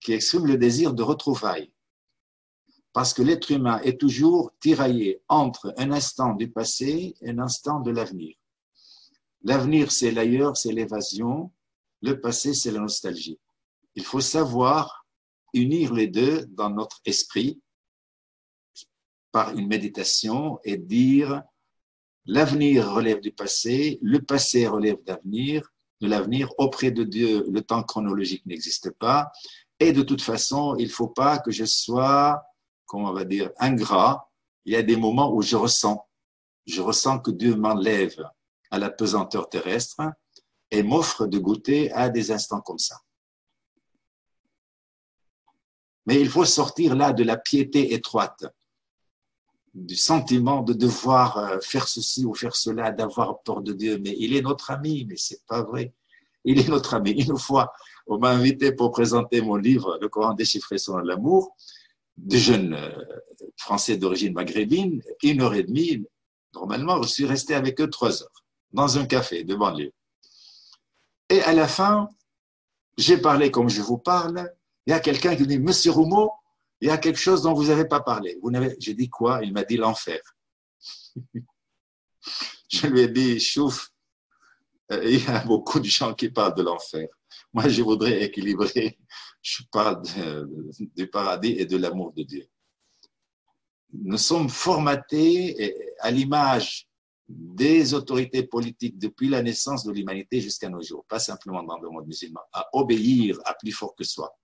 qui 0.00 0.12
exprime 0.12 0.46
le 0.46 0.58
désir 0.58 0.92
de 0.92 1.02
retrouvailles. 1.02 1.72
Parce 2.92 3.14
que 3.14 3.22
l'être 3.22 3.50
humain 3.50 3.80
est 3.80 4.00
toujours 4.00 4.52
tiraillé 4.60 5.22
entre 5.28 5.72
un 5.76 5.92
instant 5.92 6.34
du 6.34 6.50
passé 6.50 7.14
et 7.20 7.30
un 7.30 7.38
instant 7.38 7.80
de 7.80 7.90
l'avenir. 7.90 8.36
L'avenir, 9.42 9.92
c'est 9.92 10.10
l'ailleurs, 10.10 10.56
c'est 10.56 10.72
l'évasion. 10.72 11.52
Le 12.02 12.20
passé, 12.20 12.54
c'est 12.54 12.70
la 12.70 12.80
nostalgie. 12.80 13.38
Il 13.94 14.04
faut 14.04 14.20
savoir 14.20 15.06
unir 15.54 15.92
les 15.92 16.06
deux 16.06 16.46
dans 16.46 16.70
notre 16.70 17.00
esprit 17.04 17.60
par 19.32 19.56
une 19.56 19.66
méditation 19.66 20.58
et 20.64 20.76
dire 20.76 21.42
l'avenir 22.26 22.92
relève 22.92 23.20
du 23.20 23.32
passé, 23.32 23.98
le 24.02 24.20
passé 24.20 24.66
relève 24.66 25.02
d'avenir, 25.04 25.68
de 26.00 26.08
l'avenir 26.08 26.52
auprès 26.58 26.90
de 26.90 27.02
Dieu, 27.04 27.44
le 27.50 27.62
temps 27.62 27.82
chronologique 27.82 28.44
n'existe 28.46 28.90
pas 28.90 29.32
et 29.80 29.92
de 29.92 30.02
toute 30.02 30.22
façon, 30.22 30.74
il 30.76 30.86
ne 30.86 30.92
faut 30.92 31.08
pas 31.08 31.38
que 31.38 31.50
je 31.50 31.64
sois, 31.64 32.42
comment 32.84 33.10
on 33.10 33.12
va 33.12 33.24
dire, 33.24 33.50
ingrat. 33.58 34.28
Il 34.64 34.72
y 34.72 34.76
a 34.76 34.82
des 34.82 34.96
moments 34.96 35.32
où 35.32 35.40
je 35.40 35.56
ressens, 35.56 36.06
je 36.66 36.80
ressens 36.80 37.20
que 37.20 37.30
Dieu 37.30 37.54
m'enlève 37.54 38.28
à 38.70 38.78
la 38.78 38.90
pesanteur 38.90 39.48
terrestre 39.48 40.00
et 40.70 40.82
m'offre 40.82 41.26
de 41.26 41.38
goûter 41.38 41.90
à 41.92 42.08
des 42.08 42.30
instants 42.30 42.60
comme 42.60 42.78
ça. 42.78 42.96
Mais 46.06 46.20
il 46.20 46.28
faut 46.28 46.44
sortir 46.44 46.94
là 46.96 47.12
de 47.12 47.22
la 47.22 47.36
piété 47.36 47.92
étroite, 47.92 48.46
du 49.74 49.94
sentiment 49.94 50.62
de 50.62 50.72
devoir 50.72 51.36
euh, 51.36 51.60
faire 51.60 51.86
ceci 51.86 52.24
ou 52.24 52.34
faire 52.34 52.56
cela, 52.56 52.90
d'avoir 52.90 53.42
peur 53.42 53.60
de 53.60 53.72
Dieu. 53.72 53.98
Mais 53.98 54.16
il 54.18 54.34
est 54.34 54.40
notre 54.40 54.70
ami, 54.70 55.04
mais 55.06 55.16
c'est 55.16 55.44
pas 55.46 55.62
vrai. 55.62 55.92
Il 56.44 56.58
est 56.58 56.68
notre 56.68 56.94
ami. 56.94 57.10
Une 57.10 57.36
fois, 57.36 57.72
on 58.06 58.18
m'a 58.18 58.30
invité 58.30 58.72
pour 58.72 58.90
présenter 58.90 59.42
mon 59.42 59.56
livre, 59.56 59.98
Le 60.00 60.08
Coran 60.08 60.32
déchiffré 60.32 60.78
sur 60.78 60.98
l'amour, 61.00 61.54
des 62.16 62.38
jeunes 62.38 62.74
euh, 62.74 62.90
Français 63.56 63.96
d'origine 63.96 64.32
maghrébine, 64.32 65.02
une 65.22 65.42
heure 65.42 65.54
et 65.54 65.62
demie. 65.62 66.04
Normalement, 66.54 67.02
je 67.02 67.08
suis 67.08 67.26
resté 67.26 67.54
avec 67.54 67.80
eux 67.80 67.90
trois 67.90 68.22
heures, 68.22 68.44
dans 68.72 68.98
un 68.98 69.06
café 69.06 69.44
de 69.44 69.54
banlieue. 69.54 69.92
Et 71.28 71.42
à 71.42 71.52
la 71.52 71.68
fin, 71.68 72.08
j'ai 72.96 73.18
parlé 73.18 73.50
comme 73.50 73.68
je 73.68 73.82
vous 73.82 73.98
parle, 73.98 74.52
il 74.86 74.90
y 74.90 74.94
a 74.94 75.00
quelqu'un 75.00 75.36
qui 75.36 75.46
dit, 75.46 75.58
Monsieur 75.58 75.90
Roumeau, 75.92 76.32
il 76.80 76.88
y 76.88 76.90
a 76.90 76.98
quelque 76.98 77.18
chose 77.18 77.42
dont 77.42 77.54
vous 77.54 77.66
n'avez 77.66 77.86
pas 77.86 78.00
parlé. 78.00 78.38
Vous 78.42 78.50
n'avez, 78.50 78.76
j'ai 78.80 78.94
dit 78.94 79.10
quoi? 79.10 79.40
Il 79.42 79.52
m'a 79.52 79.64
dit 79.64 79.76
l'enfer. 79.76 80.20
je 82.68 82.86
lui 82.86 83.00
ai 83.00 83.08
dit, 83.08 83.40
chouf, 83.40 83.90
euh, 84.92 85.02
il 85.04 85.24
y 85.24 85.26
a 85.28 85.44
beaucoup 85.44 85.80
de 85.80 85.84
gens 85.84 86.14
qui 86.14 86.30
parlent 86.30 86.54
de 86.54 86.62
l'enfer. 86.62 87.08
Moi, 87.52 87.68
je 87.68 87.82
voudrais 87.82 88.22
équilibrer. 88.22 88.98
Je 89.42 89.62
parle 89.70 90.02
du 90.78 91.06
paradis 91.08 91.52
et 91.58 91.66
de 91.66 91.76
l'amour 91.76 92.12
de 92.12 92.22
Dieu. 92.22 92.48
Nous 93.92 94.18
sommes 94.18 94.48
formatés 94.48 95.74
à 96.00 96.10
l'image 96.10 96.87
des 97.28 97.94
autorités 97.94 98.42
politiques 98.42 98.98
depuis 98.98 99.28
la 99.28 99.42
naissance 99.42 99.84
de 99.84 99.92
l'humanité 99.92 100.40
jusqu'à 100.40 100.68
nos 100.68 100.82
jours, 100.82 101.04
pas 101.06 101.18
simplement 101.18 101.62
dans 101.62 101.78
le 101.78 101.90
monde 101.90 102.06
musulman, 102.06 102.40
à 102.52 102.66
obéir 102.72 103.38
à 103.44 103.54
plus 103.54 103.72
fort 103.72 103.94
que 103.94 104.04
soi 104.04 104.34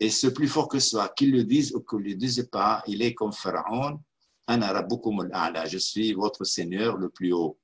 et 0.00 0.08
ce 0.08 0.26
plus 0.26 0.48
fort 0.48 0.66
que 0.66 0.80
soit, 0.80 1.10
qu'il 1.10 1.30
le 1.30 1.44
dise 1.44 1.74
ou 1.74 1.80
qu'il 1.80 1.98
ne 1.98 2.04
le 2.04 2.14
dise 2.14 2.48
pas, 2.50 2.82
il 2.86 3.02
est 3.02 3.12
comme 3.14 3.34
Pharaon, 3.34 4.00
je 4.48 5.78
suis 5.78 6.12
votre 6.14 6.44
Seigneur 6.44 6.96
le 6.96 7.10
plus 7.10 7.32
haut. 7.32 7.58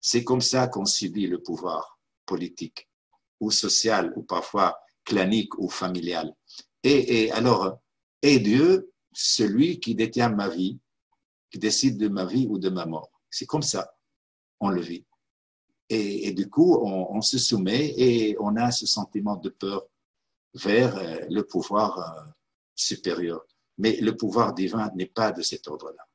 C'est 0.00 0.22
comme 0.22 0.42
ça 0.42 0.68
qu'on 0.68 0.84
subit 0.84 1.26
le 1.26 1.42
pouvoir 1.42 1.98
politique 2.26 2.88
ou 3.40 3.50
social 3.50 4.12
ou 4.16 4.22
parfois 4.22 4.78
clanique 5.04 5.58
ou 5.58 5.68
familial. 5.68 6.32
Et, 6.84 7.24
et 7.24 7.32
alors, 7.32 7.78
et 8.20 8.38
Dieu, 8.38 8.92
celui 9.12 9.80
qui 9.80 9.94
détient 9.94 10.28
ma 10.28 10.48
vie, 10.48 10.78
qui 11.52 11.58
décide 11.58 11.98
de 11.98 12.08
ma 12.08 12.24
vie 12.24 12.46
ou 12.48 12.58
de 12.58 12.70
ma 12.70 12.86
mort. 12.86 13.12
C'est 13.30 13.46
comme 13.46 13.62
ça, 13.62 13.94
on 14.58 14.70
le 14.70 14.80
vit. 14.80 15.04
Et, 15.90 16.32
du 16.32 16.48
coup, 16.48 16.78
on, 16.82 17.14
on, 17.14 17.20
se 17.20 17.36
soumet 17.36 17.92
et 17.98 18.34
on 18.40 18.56
a 18.56 18.70
ce 18.70 18.86
sentiment 18.86 19.36
de 19.36 19.50
peur 19.50 19.86
vers 20.54 20.96
euh, 20.96 21.26
le 21.28 21.42
pouvoir 21.42 21.98
euh, 21.98 22.30
supérieur. 22.74 23.44
Mais 23.76 24.00
le 24.00 24.16
pouvoir 24.16 24.54
divin 24.54 24.90
n'est 24.94 25.06
pas 25.06 25.32
de 25.32 25.42
cet 25.42 25.68
ordre-là. 25.68 26.06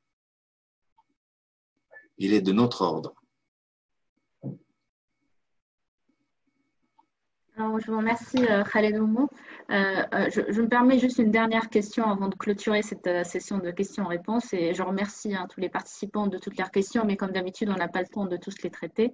Il 2.16 2.32
est 2.32 2.40
de 2.40 2.50
notre 2.50 2.82
ordre. 2.82 3.14
Je 7.58 7.90
vous 7.90 7.98
remercie, 7.98 8.44
euh, 8.48 8.62
Khaled 8.62 8.96
Oumo. 8.98 9.28
je, 9.68 10.60
me 10.60 10.68
permets 10.68 10.98
juste 10.98 11.18
une 11.18 11.32
dernière 11.32 11.68
question 11.68 12.04
avant 12.04 12.28
de 12.28 12.36
clôturer 12.36 12.82
cette 12.82 13.26
session 13.26 13.58
de 13.58 13.70
questions-réponses. 13.72 14.52
Et 14.52 14.74
je 14.74 14.82
remercie 14.82 15.34
hein, 15.34 15.46
tous 15.50 15.60
les 15.60 15.68
participants 15.68 16.28
de 16.28 16.38
toutes 16.38 16.56
leurs 16.56 16.70
questions, 16.70 17.04
mais 17.04 17.16
comme 17.16 17.32
d'habitude, 17.32 17.68
on 17.68 17.76
n'a 17.76 17.88
pas 17.88 18.00
le 18.00 18.06
temps 18.06 18.26
de 18.26 18.36
tous 18.36 18.62
les 18.62 18.70
traiter. 18.70 19.12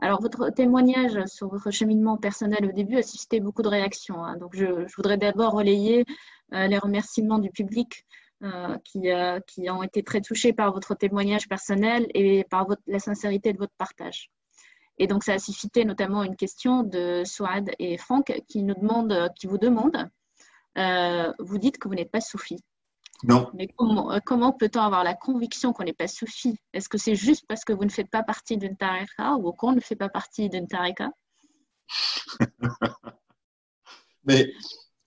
Alors, 0.00 0.20
votre 0.20 0.50
témoignage 0.50 1.24
sur 1.26 1.48
votre 1.48 1.70
cheminement 1.70 2.16
personnel 2.16 2.66
au 2.66 2.72
début 2.72 2.96
a 2.96 3.02
suscité 3.02 3.40
beaucoup 3.40 3.62
de 3.62 3.68
réactions. 3.68 4.24
Hein. 4.24 4.36
Donc, 4.36 4.54
je, 4.54 4.86
voudrais 4.96 5.16
d'abord 5.16 5.52
relayer 5.52 6.04
euh, 6.52 6.66
les 6.66 6.78
remerciements 6.78 7.38
du 7.38 7.50
public 7.50 8.04
euh, 8.42 8.76
qui, 8.84 9.10
euh, 9.10 9.40
ont 9.68 9.82
été 9.82 10.02
très 10.02 10.20
touchés 10.20 10.52
par 10.52 10.72
votre 10.72 10.94
témoignage 10.94 11.48
personnel 11.48 12.06
et 12.14 12.44
par 12.50 12.66
la 12.86 12.98
sincérité 12.98 13.52
de 13.52 13.58
votre 13.58 13.72
partage. 13.78 14.30
Et 14.98 15.06
donc, 15.06 15.24
ça 15.24 15.34
a 15.34 15.38
suscité 15.38 15.84
notamment 15.84 16.22
une 16.22 16.36
question 16.36 16.82
de 16.82 17.22
Souad 17.24 17.70
et 17.78 17.98
Franck 17.98 18.32
qui, 18.48 18.62
nous 18.62 18.74
demandent, 18.74 19.30
qui 19.36 19.46
vous 19.46 19.58
demandent, 19.58 20.08
vous 20.76 21.58
dites 21.58 21.78
que 21.78 21.88
vous 21.88 21.94
n'êtes 21.94 22.10
pas 22.10 22.20
soufi. 22.20 22.58
Non. 23.22 23.50
Mais 23.54 23.68
comment, 23.68 24.12
euh, 24.12 24.18
comment 24.24 24.52
peut-on 24.52 24.80
avoir 24.80 25.04
la 25.04 25.14
conviction 25.14 25.72
qu'on 25.72 25.84
n'est 25.84 25.92
pas 25.94 26.08
soufi 26.08 26.58
Est-ce 26.72 26.88
que 26.88 26.98
c'est 26.98 27.14
juste 27.14 27.46
parce 27.48 27.64
que 27.64 27.72
vous 27.72 27.84
ne 27.84 27.90
faites 27.90 28.10
pas 28.10 28.22
partie 28.22 28.58
d'une 28.58 28.76
tariqa 28.76 29.34
ou 29.36 29.52
qu'on 29.52 29.72
ne 29.72 29.80
fait 29.80 29.96
pas 29.96 30.08
partie 30.10 30.50
d'une 30.50 30.66
tariqa? 30.66 31.10
Mais 34.24 34.52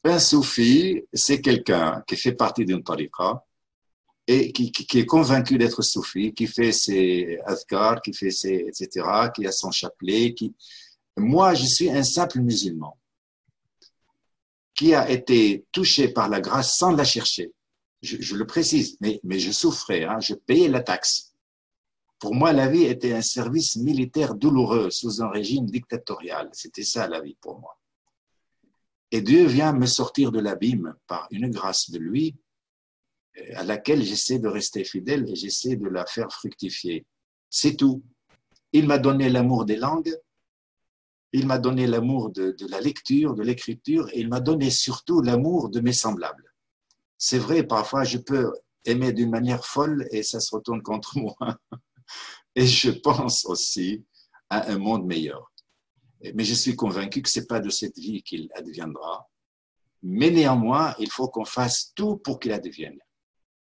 un 0.03 0.19
soufi, 0.19 1.03
c'est 1.13 1.41
quelqu'un 1.41 2.03
qui 2.07 2.15
fait 2.15 2.33
partie 2.33 2.65
d'une 2.65 2.83
tariqa 2.83 3.43
et 4.27 4.51
qui, 4.51 4.71
qui, 4.71 4.99
est 4.99 5.05
convaincu 5.05 5.57
d'être 5.57 5.81
soufi, 5.81 6.33
qui 6.33 6.47
fait 6.47 6.73
ses 6.73 7.39
azkar, 7.45 8.01
qui 8.01 8.13
fait 8.13 8.31
ses, 8.31 8.65
etc., 8.67 9.05
qui 9.33 9.47
a 9.47 9.51
son 9.51 9.71
chapelet. 9.71 10.33
Qui... 10.33 10.53
Moi, 11.15 11.53
je 11.53 11.65
suis 11.65 11.89
un 11.89 12.03
simple 12.03 12.41
musulman 12.41 12.97
qui 14.75 14.93
a 14.93 15.09
été 15.09 15.65
touché 15.71 16.09
par 16.09 16.29
la 16.29 16.41
grâce 16.41 16.77
sans 16.77 16.91
la 16.91 17.03
chercher 17.03 17.51
je, 18.01 18.35
le 18.35 18.45
précise, 18.45 18.97
mais, 19.01 19.19
mais 19.23 19.39
je 19.39 19.51
souffrais, 19.51 20.03
hein, 20.03 20.19
je 20.19 20.33
payais 20.33 20.67
la 20.67 20.81
taxe. 20.81 21.33
Pour 22.19 22.33
moi, 22.33 22.53
la 22.53 22.67
vie 22.67 22.83
était 22.83 23.13
un 23.13 23.21
service 23.21 23.75
militaire 23.75 24.35
douloureux 24.35 24.89
sous 24.89 25.21
un 25.21 25.29
régime 25.29 25.65
dictatorial. 25.65 26.49
C'était 26.53 26.83
ça 26.83 27.07
la 27.07 27.21
vie 27.21 27.37
pour 27.41 27.59
moi. 27.59 27.79
Et 29.11 29.21
Dieu 29.21 29.45
vient 29.45 29.73
me 29.73 29.85
sortir 29.85 30.31
de 30.31 30.39
l'abîme 30.39 30.95
par 31.05 31.27
une 31.31 31.49
grâce 31.49 31.91
de 31.91 31.99
lui 31.99 32.35
à 33.55 33.63
laquelle 33.63 34.03
j'essaie 34.03 34.39
de 34.39 34.47
rester 34.47 34.83
fidèle 34.83 35.29
et 35.29 35.35
j'essaie 35.35 35.75
de 35.75 35.87
la 35.87 36.05
faire 36.05 36.31
fructifier. 36.31 37.05
C'est 37.49 37.75
tout. 37.75 38.03
Il 38.73 38.87
m'a 38.87 38.97
donné 38.97 39.29
l'amour 39.29 39.65
des 39.65 39.75
langues, 39.75 40.13
il 41.33 41.45
m'a 41.45 41.57
donné 41.57 41.87
l'amour 41.87 42.29
de, 42.31 42.55
la 42.69 42.81
lecture, 42.81 43.35
de 43.35 43.43
l'écriture, 43.43 44.09
et 44.13 44.19
il 44.19 44.29
m'a 44.29 44.39
donné 44.39 44.69
surtout 44.69 45.21
l'amour 45.21 45.69
de 45.69 45.79
mes 45.79 45.93
semblables. 45.93 46.53
C'est 47.17 47.37
vrai, 47.37 47.63
parfois 47.63 48.03
je 48.03 48.17
peux 48.17 48.51
aimer 48.85 49.11
d'une 49.13 49.29
manière 49.29 49.65
folle 49.65 50.07
et 50.11 50.23
ça 50.23 50.39
se 50.39 50.55
retourne 50.55 50.81
contre 50.81 51.17
moi. 51.19 51.35
Et 52.55 52.65
je 52.65 52.89
pense 52.91 53.45
aussi 53.45 54.03
à 54.49 54.71
un 54.71 54.77
monde 54.77 55.05
meilleur. 55.05 55.51
Mais 56.33 56.43
je 56.43 56.53
suis 56.53 56.75
convaincu 56.75 57.21
que 57.21 57.29
ce 57.29 57.39
n'est 57.39 57.45
pas 57.45 57.59
de 57.59 57.69
cette 57.69 57.97
vie 57.97 58.23
qu'il 58.23 58.49
adviendra. 58.55 59.29
Mais 60.01 60.31
néanmoins, 60.31 60.95
il 60.99 61.11
faut 61.11 61.27
qu'on 61.27 61.45
fasse 61.45 61.91
tout 61.95 62.17
pour 62.17 62.39
qu'il 62.39 62.53
advienne 62.53 62.99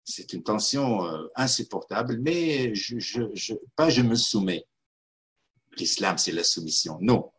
c'est 0.07 0.33
une 0.33 0.45
tension 0.45 1.05
euh, 1.05 1.27
insupportable, 1.35 2.19
mais 2.23 2.75
je, 2.75 2.99
je, 3.01 3.55
pas 3.75 3.90
je 3.90 4.03
me 4.03 4.14
soumets. 4.14 4.64
L'islam, 5.77 6.16
c'est 6.16 6.33
la 6.33 6.45
soumission. 6.45 6.97
Non, 7.01 7.33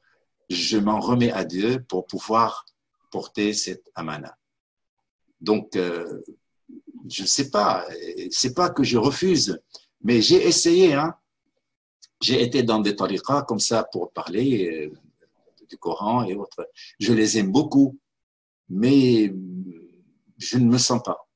je 0.49 0.77
m'en 0.77 0.99
remets 0.99 1.32
à 1.32 1.45
Dieu 1.45 1.84
pour 1.88 2.06
pouvoir 2.06 2.65
porter 3.10 3.53
cette 3.53 3.89
amana. 3.95 4.38
Donc, 5.39 5.77
euh, 5.77 6.21
je 7.10 7.21
ne 7.21 7.27
sais 7.27 7.49
pas, 7.49 7.88
c'est 8.32 8.53
pas 8.53 8.69
que 8.69 8.84
je 8.84 8.97
refuse, 8.97 9.60
mais 10.01 10.21
j'ai 10.21 10.45
essayé. 10.45 10.93
Hein. 10.93 11.15
J'ai 12.21 12.43
été 12.43 12.63
dans 12.63 12.80
des 12.80 12.97
tariqas 12.97 13.43
comme 13.43 13.60
ça 13.60 13.86
pour 13.86 14.12
parler 14.12 14.89
euh, 14.91 14.93
du 15.69 15.77
Coran 15.77 16.25
et 16.25 16.36
autres. 16.36 16.69
Je 16.99 17.13
les 17.13 17.38
aime 17.38 17.51
beaucoup, 17.51 17.97
mais 18.67 19.34
je 20.38 20.58
ne 20.58 20.65
me 20.65 20.77
sens 20.77 21.01
pas. 21.01 21.26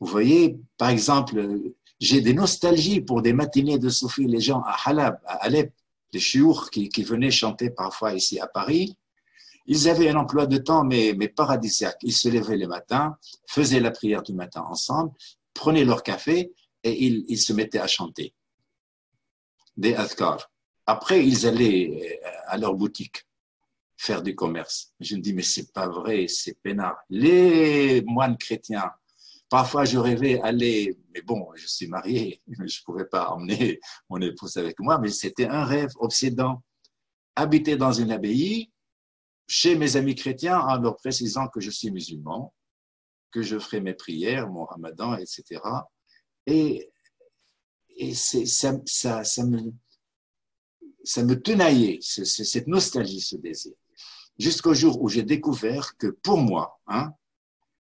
Vous 0.00 0.06
voyez, 0.06 0.58
par 0.78 0.88
exemple, 0.88 1.60
j'ai 2.00 2.20
des 2.22 2.32
nostalgies 2.32 3.00
pour 3.02 3.20
des 3.22 3.34
matinées 3.34 3.78
de 3.78 3.88
Soufi, 3.90 4.24
les 4.24 4.40
gens 4.40 4.62
à 4.62 4.76
Halab, 4.86 5.20
à 5.26 5.44
Alep, 5.44 5.72
les 6.12 6.20
chiours 6.20 6.70
qui, 6.70 6.88
qui, 6.88 7.04
venaient 7.04 7.30
chanter 7.30 7.70
parfois 7.70 8.14
ici 8.14 8.40
à 8.40 8.46
Paris. 8.46 8.96
Ils 9.66 9.88
avaient 9.88 10.08
un 10.08 10.16
emploi 10.16 10.46
de 10.46 10.56
temps, 10.56 10.84
mais, 10.84 11.14
mais 11.16 11.28
paradisiaque. 11.28 11.98
Ils 12.02 12.14
se 12.14 12.28
levaient 12.28 12.56
le 12.56 12.66
matin, 12.66 13.16
faisaient 13.46 13.78
la 13.78 13.90
prière 13.90 14.22
du 14.22 14.32
matin 14.32 14.62
ensemble, 14.68 15.12
prenaient 15.54 15.84
leur 15.84 16.02
café 16.02 16.52
et 16.82 17.04
ils, 17.04 17.24
ils 17.28 17.38
se 17.38 17.52
mettaient 17.52 17.78
à 17.78 17.86
chanter 17.86 18.34
des 19.76 19.94
adhkar. 19.94 20.50
Après, 20.86 21.24
ils 21.24 21.46
allaient 21.46 22.20
euh, 22.24 22.30
à 22.46 22.58
leur 22.58 22.74
boutique 22.74 23.26
faire 23.96 24.22
du 24.22 24.34
commerce. 24.34 24.92
Je 24.98 25.14
me 25.16 25.20
dis, 25.20 25.34
mais 25.34 25.42
c'est 25.42 25.72
pas 25.72 25.88
vrai, 25.88 26.26
c'est 26.26 26.54
peinard. 26.62 26.96
Les 27.10 28.02
moines 28.02 28.36
chrétiens 28.36 28.90
Parfois, 29.50 29.84
je 29.84 29.98
rêvais 29.98 30.40
aller, 30.40 30.96
mais 31.12 31.22
bon, 31.22 31.48
je 31.56 31.66
suis 31.66 31.88
marié, 31.88 32.40
je 32.48 32.62
ne 32.62 32.84
pouvais 32.84 33.04
pas 33.04 33.30
emmener 33.30 33.80
mon 34.08 34.20
épouse 34.20 34.56
avec 34.56 34.78
moi, 34.78 34.98
mais 34.98 35.10
c'était 35.10 35.48
un 35.48 35.64
rêve 35.64 35.90
obsédant. 35.96 36.62
Habiter 37.34 37.76
dans 37.76 37.92
une 37.92 38.12
abbaye, 38.12 38.70
chez 39.48 39.74
mes 39.74 39.96
amis 39.96 40.14
chrétiens, 40.14 40.60
en 40.60 40.80
leur 40.80 40.96
précisant 40.96 41.48
que 41.48 41.60
je 41.60 41.70
suis 41.70 41.90
musulman, 41.90 42.54
que 43.32 43.42
je 43.42 43.58
ferai 43.58 43.80
mes 43.80 43.94
prières, 43.94 44.48
mon 44.48 44.64
ramadan, 44.64 45.16
etc. 45.16 45.60
Et, 46.46 46.88
et 47.96 48.14
ça, 48.14 48.70
ça, 48.86 49.24
ça, 49.24 49.44
me, 49.44 49.72
ça 51.02 51.24
me 51.24 51.40
tenaillait, 51.40 51.98
cette 52.00 52.68
nostalgie, 52.68 53.20
ce 53.20 53.34
désir. 53.34 53.72
Jusqu'au 54.38 54.74
jour 54.74 55.02
où 55.02 55.08
j'ai 55.08 55.24
découvert 55.24 55.96
que 55.96 56.06
pour 56.06 56.38
moi, 56.38 56.80
hein, 56.86 57.12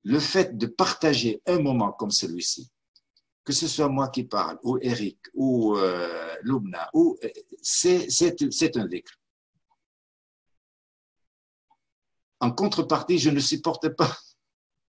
le 0.05 0.19
fait 0.19 0.57
de 0.57 0.67
partager 0.67 1.43
un 1.47 1.61
moment 1.61 1.93
comme 1.93 2.11
celui-ci, 2.11 2.71
que 3.45 3.53
ce 3.53 3.69
soit 3.69 3.89
moi 3.89 4.09
qui 4.09 4.25
parle, 4.25 4.59
ou 4.63 4.79
Eric, 4.81 5.19
ou 5.35 5.77
euh, 5.77 6.35
ou, 6.95 7.17
euh, 7.23 7.29
c'est, 7.63 8.77
un 8.77 8.87
décret. 8.87 9.17
En 12.41 12.51
contrepartie, 12.51 13.19
je 13.19 13.31
ne 13.31 13.41
supporte 13.41 13.91
pas 13.91 14.17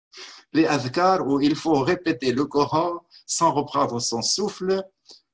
les 0.54 0.66
adhkar 0.66 1.28
où 1.28 1.42
il 1.42 1.56
faut 1.56 1.82
répéter 1.82 2.32
le 2.32 2.46
Coran 2.46 3.06
sans 3.26 3.52
reprendre 3.54 4.00
son 4.00 4.22
souffle, 4.22 4.84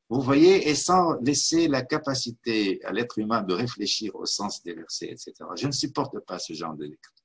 vous 0.10 0.22
voyez, 0.22 0.70
et 0.70 0.76
sans 0.76 1.14
laisser 1.22 1.68
la 1.68 1.84
capacité 1.84 2.84
à 2.86 2.94
l'être 2.94 3.20
humain 3.20 3.44
de 3.44 3.54
réfléchir 3.54 4.16
au 4.16 4.26
sens 4.26 4.64
des 4.64 4.74
versets, 4.74 5.12
etc. 5.12 5.34
Je 5.56 5.68
ne 5.68 5.72
supporte 5.72 6.20
pas 6.22 6.40
ce 6.40 6.54
genre 6.54 6.76
de 6.76 6.88
décret. 6.88 7.17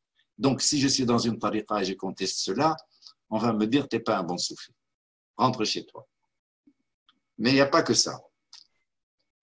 Donc, 0.42 0.60
si 0.60 0.80
je 0.80 0.88
suis 0.88 1.06
dans 1.06 1.18
une 1.18 1.38
tariqa 1.38 1.82
et 1.82 1.84
je 1.84 1.94
conteste 1.94 2.38
cela, 2.38 2.76
on 3.30 3.38
va 3.38 3.52
me 3.52 3.64
dire, 3.64 3.88
tu 3.88 3.94
n'es 3.94 4.02
pas 4.02 4.18
un 4.18 4.24
bon 4.24 4.36
soufi. 4.36 4.72
Rentre 5.36 5.64
chez 5.64 5.86
toi. 5.86 6.04
Mais 7.38 7.50
il 7.50 7.54
n'y 7.54 7.60
a 7.60 7.66
pas 7.66 7.84
que 7.84 7.94
ça. 7.94 8.20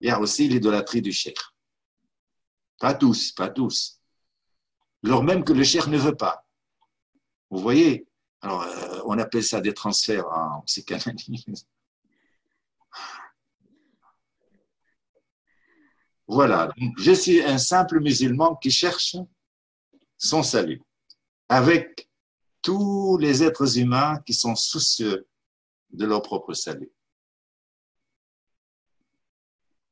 Il 0.00 0.08
y 0.08 0.10
a 0.10 0.20
aussi 0.20 0.46
l'idolâtrie 0.46 1.00
du 1.00 1.10
cheikh. 1.10 1.38
Pas 2.78 2.92
tous, 2.92 3.32
pas 3.32 3.48
tous. 3.48 3.98
Lors 5.02 5.22
même 5.22 5.42
que 5.42 5.54
le 5.54 5.64
cheikh 5.64 5.86
ne 5.86 5.96
veut 5.96 6.16
pas. 6.16 6.46
Vous 7.48 7.60
voyez 7.60 8.06
Alors, 8.42 8.60
euh, 8.60 9.00
on 9.06 9.18
appelle 9.18 9.42
ça 9.42 9.62
des 9.62 9.72
transferts 9.72 10.26
en 10.26 10.60
psychanalyse. 10.66 11.66
Voilà. 16.28 16.70
je 16.98 17.12
suis 17.12 17.42
un 17.42 17.56
simple 17.56 18.00
musulman 18.00 18.54
qui 18.56 18.70
cherche 18.70 19.16
son 20.18 20.42
salut, 20.42 20.82
avec 21.50 22.08
tous 22.62 23.18
les 23.18 23.42
êtres 23.42 23.76
humains 23.76 24.20
qui 24.24 24.34
sont 24.34 24.54
soucieux 24.54 25.26
de 25.90 26.06
leur 26.06 26.22
propre 26.22 26.54
salut. 26.54 26.92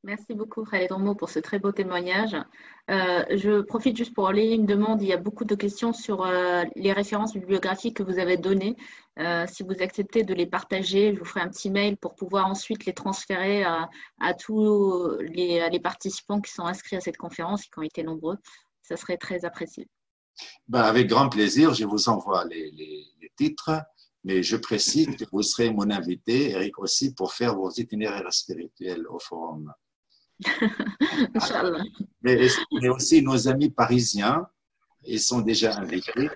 Merci 0.03 0.33
beaucoup, 0.33 0.63
Khaled 0.63 0.89
Romo, 0.93 1.13
pour 1.13 1.29
ce 1.29 1.39
très 1.39 1.59
beau 1.59 1.73
témoignage. 1.73 2.33
Euh, 2.89 3.25
je 3.31 3.59
profite 3.59 3.97
juste 3.97 4.13
pour 4.13 4.29
aller 4.29 4.53
une 4.53 4.65
demande. 4.65 5.01
Il 5.01 5.09
y 5.09 5.13
a 5.13 5.17
beaucoup 5.17 5.43
de 5.43 5.55
questions 5.55 5.91
sur 5.91 6.25
euh, 6.25 6.63
les 6.77 6.93
références 6.93 7.33
bibliographiques 7.33 7.97
que 7.97 8.03
vous 8.03 8.19
avez 8.19 8.37
données. 8.37 8.77
Euh, 9.19 9.45
si 9.45 9.63
vous 9.63 9.81
acceptez 9.81 10.23
de 10.23 10.33
les 10.33 10.45
partager, 10.45 11.13
je 11.13 11.19
vous 11.19 11.25
ferai 11.25 11.41
un 11.41 11.49
petit 11.49 11.69
mail 11.69 11.97
pour 11.97 12.15
pouvoir 12.15 12.47
ensuite 12.47 12.85
les 12.85 12.93
transférer 12.93 13.65
à, 13.65 13.89
tous 14.39 15.17
les, 15.19 15.69
les, 15.69 15.79
participants 15.81 16.39
qui 16.39 16.53
sont 16.53 16.63
inscrits 16.63 16.95
à 16.95 17.01
cette 17.01 17.17
conférence 17.17 17.65
et 17.65 17.69
qui 17.69 17.79
ont 17.79 17.83
été 17.83 18.03
nombreux. 18.03 18.37
Ça 18.81 18.95
serait 18.95 19.17
très 19.17 19.43
apprécié. 19.43 19.89
Ben, 20.67 20.81
avec 20.81 21.07
grand 21.07 21.29
plaisir, 21.29 21.73
je 21.73 21.85
vous 21.85 22.09
envoie 22.09 22.45
les, 22.45 23.05
titres, 23.35 23.71
mais 24.23 24.43
je 24.43 24.57
précise 24.57 25.15
que 25.15 25.23
vous 25.31 25.41
serez 25.41 25.71
mon 25.71 25.89
invité, 25.89 26.51
Eric 26.51 26.77
aussi, 26.79 27.13
pour 27.13 27.33
faire 27.33 27.55
vos 27.55 27.71
itinéraires 27.71 28.33
spirituels 28.33 29.07
au 29.07 29.17
forum. 29.17 29.73
Inch'Allah. 31.35 31.83
Mais, 32.21 32.49
aussi 32.89 33.21
nos 33.21 33.47
amis 33.47 33.69
parisiens, 33.69 34.47
ils 35.03 35.21
sont 35.21 35.39
déjà 35.41 35.77
invités 35.77 36.29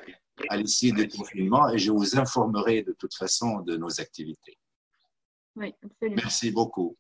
à 0.50 0.58
l'issue 0.58 0.92
du 0.92 1.08
confinement 1.10 1.70
et 1.70 1.78
je 1.78 1.92
vous 1.92 2.18
informerai 2.18 2.84
de 2.84 2.94
toute 2.94 3.14
façon 3.14 3.60
de 3.60 3.76
nos 3.76 4.00
activités. 4.00 4.58
Oui, 5.56 5.74
absolument. 5.84 6.22
Merci 6.24 6.52
beaucoup. 6.52 6.98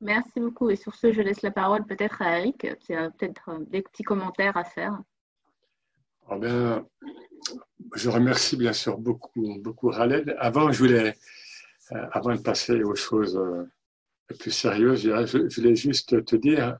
Merci 0.00 0.40
beaucoup. 0.40 0.70
Et 0.70 0.76
sur 0.76 0.94
ce, 0.94 1.12
je 1.12 1.20
laisse 1.20 1.42
la 1.42 1.50
parole 1.50 1.84
peut-être 1.86 2.20
à 2.20 2.38
Eric, 2.38 2.66
qui 2.80 2.94
a 2.94 3.10
peut-être 3.10 3.58
des 3.68 3.82
petits 3.82 4.02
commentaires 4.02 4.56
à 4.56 4.64
faire. 4.64 5.00
Ah 6.28 6.38
ben, 6.38 6.86
je 7.94 8.08
remercie 8.08 8.56
bien 8.56 8.72
sûr 8.72 8.98
beaucoup, 8.98 9.58
beaucoup 9.60 9.90
Khaled. 9.90 10.34
Avant, 10.38 10.72
je 10.72 10.78
voulais, 10.78 11.14
euh, 11.92 12.06
avant 12.12 12.34
de 12.34 12.40
passer 12.40 12.82
aux 12.82 12.94
choses 12.94 13.36
euh, 13.36 13.64
plus 14.38 14.50
sérieuses, 14.50 15.02
je 15.02 15.54
voulais 15.60 15.76
juste 15.76 16.24
te 16.24 16.36
dire, 16.36 16.78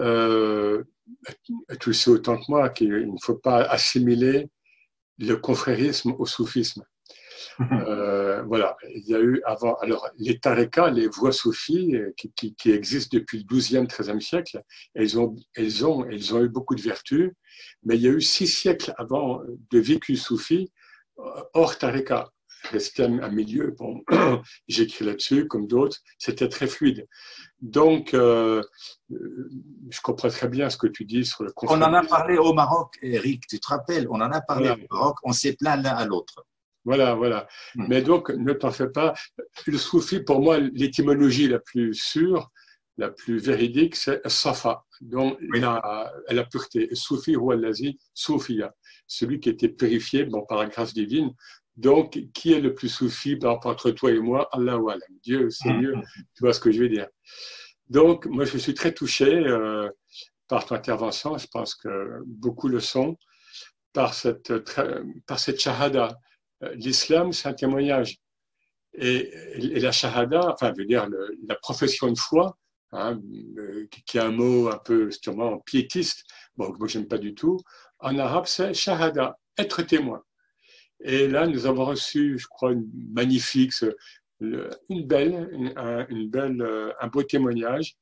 euh, 0.00 0.84
tu 1.80 1.94
sais 1.94 2.10
autant 2.10 2.36
que 2.36 2.44
moi 2.48 2.68
qu'il 2.68 3.10
ne 3.10 3.18
faut 3.22 3.36
pas 3.36 3.62
assimiler 3.62 4.50
le 5.18 5.34
confrérisme 5.36 6.14
au 6.18 6.26
soufisme. 6.26 6.84
Euh, 7.86 8.42
voilà, 8.44 8.76
il 8.94 9.06
y 9.06 9.14
a 9.14 9.20
eu 9.20 9.42
avant, 9.44 9.74
alors 9.76 10.08
les 10.18 10.38
tariqas, 10.38 10.90
les 10.90 11.06
voies 11.06 11.32
soufis 11.32 11.94
euh, 11.94 12.12
qui, 12.16 12.32
qui, 12.32 12.54
qui, 12.54 12.70
existent 12.70 13.16
depuis 13.16 13.38
le 13.38 13.44
12e, 13.44 13.86
13e 13.86 14.20
siècle, 14.20 14.62
elles 14.94 15.18
ont, 15.18 15.36
elles, 15.54 15.86
ont, 15.86 16.04
elles 16.04 16.34
ont 16.34 16.42
eu 16.42 16.48
beaucoup 16.48 16.74
de 16.74 16.80
vertus, 16.80 17.32
mais 17.84 17.96
il 17.96 18.02
y 18.02 18.08
a 18.08 18.10
eu 18.10 18.20
six 18.20 18.46
siècles 18.46 18.94
avant 18.96 19.42
de 19.70 19.78
vécu 19.78 20.16
soufi 20.16 20.70
euh, 21.18 21.42
hors 21.52 21.78
tariqa. 21.78 22.30
Restait 22.70 23.04
un 23.04 23.28
milieu, 23.28 23.74
bon, 23.78 24.02
j'écris 24.68 25.04
là-dessus, 25.04 25.46
comme 25.48 25.66
d'autres, 25.66 25.98
c'était 26.16 26.48
très 26.48 26.66
fluide. 26.66 27.06
Donc, 27.60 28.14
euh, 28.14 28.62
je 29.10 30.00
comprends 30.02 30.30
très 30.30 30.48
bien 30.48 30.70
ce 30.70 30.78
que 30.78 30.86
tu 30.86 31.04
dis 31.04 31.26
sur 31.26 31.44
le 31.44 31.52
On 31.62 31.82
en 31.82 31.92
a 31.92 32.02
parlé 32.02 32.38
au 32.38 32.54
Maroc, 32.54 32.94
Eric, 33.02 33.46
tu 33.46 33.60
te 33.60 33.66
rappelles, 33.68 34.06
on 34.08 34.14
en 34.14 34.32
a 34.32 34.40
parlé 34.40 34.70
au 34.70 34.76
Maroc, 34.90 35.18
on 35.24 35.32
s'est 35.32 35.52
plaint 35.52 35.82
l'un 35.82 35.94
à 35.94 36.06
l'autre. 36.06 36.46
Voilà, 36.84 37.14
voilà. 37.14 37.46
Hmm. 37.74 37.86
Mais 37.88 38.02
donc, 38.02 38.30
ne 38.30 38.52
t'en 38.52 38.70
fais 38.70 38.88
pas. 38.88 39.14
Le 39.66 39.78
soufi, 39.78 40.20
pour 40.20 40.40
moi, 40.40 40.58
l'étymologie 40.58 41.48
la 41.48 41.58
plus 41.58 41.94
sûre, 41.94 42.50
la 42.96 43.10
plus 43.10 43.38
véridique, 43.38 43.96
c'est 43.96 44.20
Safa, 44.28 44.84
donc 45.00 45.38
la, 45.52 46.12
la 46.28 46.44
pureté. 46.44 46.88
Soufi 46.94 47.34
ou 47.36 47.50
Allazi, 47.50 47.98
Soufia, 48.12 48.72
celui 49.06 49.40
qui 49.40 49.48
était 49.48 49.68
purifié 49.68 50.24
bon, 50.24 50.44
par 50.46 50.58
la 50.58 50.66
grâce 50.66 50.94
divine. 50.94 51.32
Donc, 51.76 52.20
qui 52.32 52.52
est 52.52 52.60
le 52.60 52.72
plus 52.72 52.88
soufi 52.88 53.36
entre 53.42 53.90
toi 53.90 54.12
et 54.12 54.20
moi? 54.20 54.48
Allah 54.52 54.78
ou 54.78 54.92
Dieu, 55.22 55.48
c'est 55.50 55.72
mm. 55.72 55.80
mieux. 55.80 55.94
Tu 56.34 56.40
vois 56.44 56.52
ce 56.52 56.60
que 56.60 56.70
je 56.70 56.78
veux 56.80 56.88
dire? 56.88 57.08
Donc, 57.88 58.26
moi, 58.26 58.44
je 58.44 58.58
suis 58.58 58.74
très 58.74 58.92
touché 58.92 59.24
euh, 59.24 59.88
par 60.46 60.64
ton 60.66 60.76
intervention. 60.76 61.36
Je 61.36 61.48
pense 61.48 61.74
que 61.74 62.20
beaucoup 62.26 62.68
le 62.68 62.78
sont 62.78 63.16
par 63.92 64.14
cette, 64.14 64.52
par 65.26 65.38
cette 65.38 65.60
shahada. 65.60 66.16
Euh, 66.64 66.74
l'islam, 66.74 67.32
c'est 67.32 67.48
un 67.48 67.54
témoignage. 67.54 68.18
Et, 68.94 69.30
la 69.80 69.92
shahada, 69.92 70.52
enfin, 70.52 70.72
veut 70.72 70.84
dire 70.84 71.08
la 71.48 71.56
profession 71.56 72.10
de 72.10 72.18
foi, 72.18 72.56
hein, 72.92 73.20
euh, 73.58 73.86
qui 74.06 74.18
est 74.18 74.20
un 74.20 74.30
mot 74.30 74.68
un 74.68 74.78
peu 74.78 75.10
sûrement 75.10 75.58
piétiste, 75.60 76.24
bon, 76.56 76.72
moi 76.78 76.86
j'aime 76.86 77.08
pas 77.08 77.18
du 77.18 77.34
tout. 77.34 77.58
En 77.98 78.18
arabe, 78.18 78.46
c'est 78.46 78.72
shahada, 78.72 79.38
être 79.58 79.82
témoin. 79.82 80.22
Et 81.00 81.26
là, 81.28 81.46
nous 81.46 81.66
avons 81.66 81.84
reçu, 81.84 82.38
je 82.38 82.46
crois, 82.46 82.72
une 82.72 82.88
magnifique, 83.12 83.72
une 84.40 85.06
belle, 85.06 85.72
un, 85.76 86.06
une 86.08 86.30
belle, 86.30 86.62
euh, 86.62 86.92
un 87.00 87.08
beau 87.08 87.22
témoignage 87.24 87.96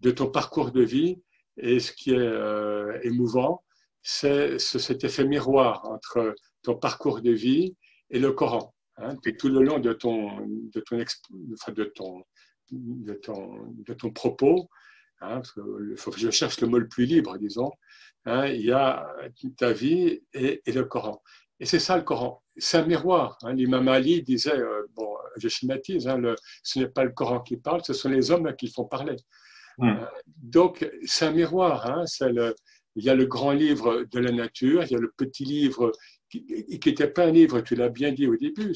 de 0.00 0.10
ton 0.10 0.28
parcours 0.30 0.72
de 0.72 0.82
vie. 0.82 1.22
Et 1.56 1.78
ce 1.78 1.92
qui 1.92 2.10
est 2.12 3.06
émouvant, 3.06 3.62
c'est 4.02 4.58
cet 4.58 5.04
effet 5.04 5.24
miroir 5.24 5.84
entre 5.88 6.34
ton 6.62 6.74
parcours 6.74 7.22
de 7.22 7.30
vie 7.30 7.76
et 8.10 8.18
le 8.18 8.32
Coran. 8.32 8.74
Hein, 8.96 9.16
tout 9.38 9.48
le 9.48 9.62
long 9.62 9.80
de 9.80 9.92
ton, 9.92 10.46
de 10.46 10.80
ton, 10.80 10.96
de 11.68 11.84
ton, 11.84 12.22
de 12.70 13.14
ton, 13.14 13.72
de 13.72 13.92
ton 13.92 14.10
propos, 14.12 14.68
hein, 15.20 15.42
faut 15.96 16.12
que 16.12 16.20
je 16.20 16.30
cherche 16.30 16.60
le 16.60 16.68
mot 16.68 16.78
le 16.78 16.86
plus 16.86 17.04
libre, 17.04 17.36
disons, 17.38 17.72
hein, 18.24 18.46
il 18.46 18.62
y 18.62 18.70
a 18.70 19.04
ta 19.56 19.72
vie 19.72 20.22
et, 20.32 20.62
et 20.64 20.72
le 20.72 20.84
Coran. 20.84 21.20
Et 21.60 21.66
c'est 21.66 21.78
ça 21.78 21.96
le 21.96 22.02
Coran. 22.02 22.42
C'est 22.56 22.78
un 22.78 22.86
miroir. 22.86 23.38
Hein. 23.42 23.54
L'imam 23.54 23.88
Ali 23.88 24.22
disait, 24.22 24.58
euh, 24.58 24.86
bon, 24.94 25.16
je 25.36 25.48
schématise, 25.48 26.06
le, 26.06 26.36
ce 26.62 26.78
n'est 26.78 26.88
pas 26.88 27.04
le 27.04 27.10
Coran 27.10 27.40
qui 27.40 27.56
parle, 27.56 27.82
ce 27.84 27.92
sont 27.92 28.08
les 28.08 28.30
hommes 28.30 28.54
qui 28.56 28.68
font 28.68 28.84
parler. 28.84 29.16
Hmm. 29.78 29.88
Euh, 29.88 30.06
donc, 30.26 30.88
c'est 31.04 31.26
un 31.26 31.32
miroir. 31.32 32.04
Le, 32.20 32.54
il 32.96 33.04
y 33.04 33.10
a 33.10 33.14
le 33.14 33.26
grand 33.26 33.52
livre 33.52 34.04
de 34.04 34.18
la 34.20 34.30
nature, 34.30 34.84
il 34.84 34.92
y 34.92 34.94
a 34.94 34.98
le 34.98 35.12
petit 35.16 35.44
livre 35.44 35.90
qui 36.40 36.88
n'était 36.88 37.08
pas 37.08 37.26
un 37.26 37.30
livre, 37.30 37.60
tu 37.60 37.74
l'as 37.74 37.88
bien 37.88 38.12
dit 38.12 38.26
au 38.26 38.36
début. 38.36 38.74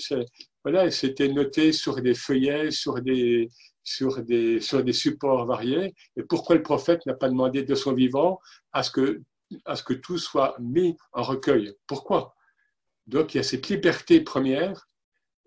Voilà, 0.64 0.90
c'était 0.90 1.28
noté 1.28 1.72
sur 1.72 2.00
des 2.00 2.14
feuillets, 2.14 2.70
sur 2.70 3.00
des, 3.00 3.48
sur 3.82 4.22
des, 4.22 4.60
sur 4.60 4.82
des 4.84 4.92
supports 4.92 5.46
variés. 5.46 5.94
Et 6.16 6.22
pourquoi 6.22 6.56
le 6.56 6.62
prophète 6.62 7.04
n'a 7.06 7.14
pas 7.14 7.28
demandé 7.28 7.62
de 7.62 7.74
son 7.74 7.92
vivant 7.92 8.40
à 8.72 8.82
ce 8.82 8.90
que, 8.90 9.22
à 9.64 9.76
ce 9.76 9.82
que 9.82 9.94
tout 9.94 10.18
soit 10.18 10.56
mis 10.60 10.96
en 11.12 11.22
recueil? 11.22 11.72
Pourquoi? 11.86 12.34
Donc 13.06 13.34
il 13.34 13.38
y 13.38 13.40
a 13.40 13.44
cette 13.44 13.68
liberté 13.68 14.20
première 14.20 14.88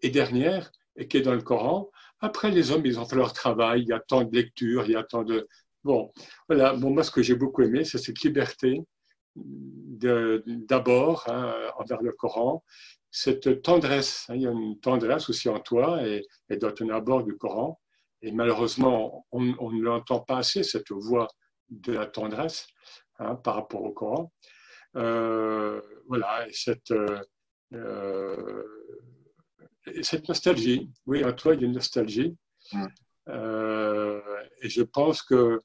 et 0.01 0.09
dernière 0.09 0.71
qui 1.09 1.17
est 1.17 1.21
dans 1.21 1.35
le 1.35 1.41
Coran. 1.41 1.89
Après, 2.19 2.51
les 2.51 2.71
hommes, 2.71 2.85
ils 2.85 2.99
ont 2.99 3.05
fait 3.05 3.15
leur 3.15 3.33
travail, 3.33 3.83
il 3.83 3.87
y 3.87 3.93
a 3.93 3.99
tant 3.99 4.23
de 4.23 4.35
lectures, 4.35 4.85
il 4.85 4.91
y 4.91 4.95
a 4.95 5.03
tant 5.03 5.23
de... 5.23 5.47
Bon, 5.83 6.11
voilà, 6.47 6.73
bon, 6.73 6.91
moi, 6.91 7.03
ce 7.03 7.11
que 7.11 7.23
j'ai 7.23 7.35
beaucoup 7.35 7.63
aimé, 7.63 7.83
c'est 7.83 7.97
cette 7.97 8.21
liberté 8.21 8.81
d'abord 9.35 11.25
hein, 11.27 11.53
envers 11.77 12.01
le 12.01 12.11
Coran, 12.11 12.63
cette 13.09 13.61
tendresse, 13.61 14.25
hein, 14.29 14.35
il 14.35 14.41
y 14.41 14.47
a 14.47 14.51
une 14.51 14.79
tendresse 14.79 15.29
aussi 15.29 15.49
en 15.49 15.59
toi 15.59 16.05
et, 16.05 16.25
et 16.49 16.57
dans 16.57 16.71
ton 16.71 16.89
abord 16.89 17.23
du 17.23 17.37
Coran, 17.37 17.79
et 18.21 18.31
malheureusement, 18.31 19.25
on, 19.31 19.41
ne 19.41 19.81
l'entend 19.81 20.19
pas 20.19 20.37
assez, 20.37 20.63
cette 20.63 20.91
voix 20.91 21.27
de 21.69 21.93
la 21.93 22.05
tendresse 22.05 22.67
hein, 23.19 23.35
par 23.35 23.55
rapport 23.55 23.83
au 23.83 23.91
Coran. 23.91 24.31
Euh, 24.95 25.81
voilà, 26.07 26.47
et 26.47 26.53
cette, 26.53 26.93
euh, 27.73 28.63
cette 30.03 30.27
nostalgie. 30.27 30.91
Oui, 31.07 31.23
en 31.25 31.33
toi, 31.33 31.55
il 31.55 31.61
y 31.61 31.63
a 31.63 31.67
une 31.67 31.73
nostalgie. 31.73 32.37
Euh, 33.27 34.21
et 34.61 34.69
je 34.69 34.83
pense 34.83 35.23
que 35.23 35.59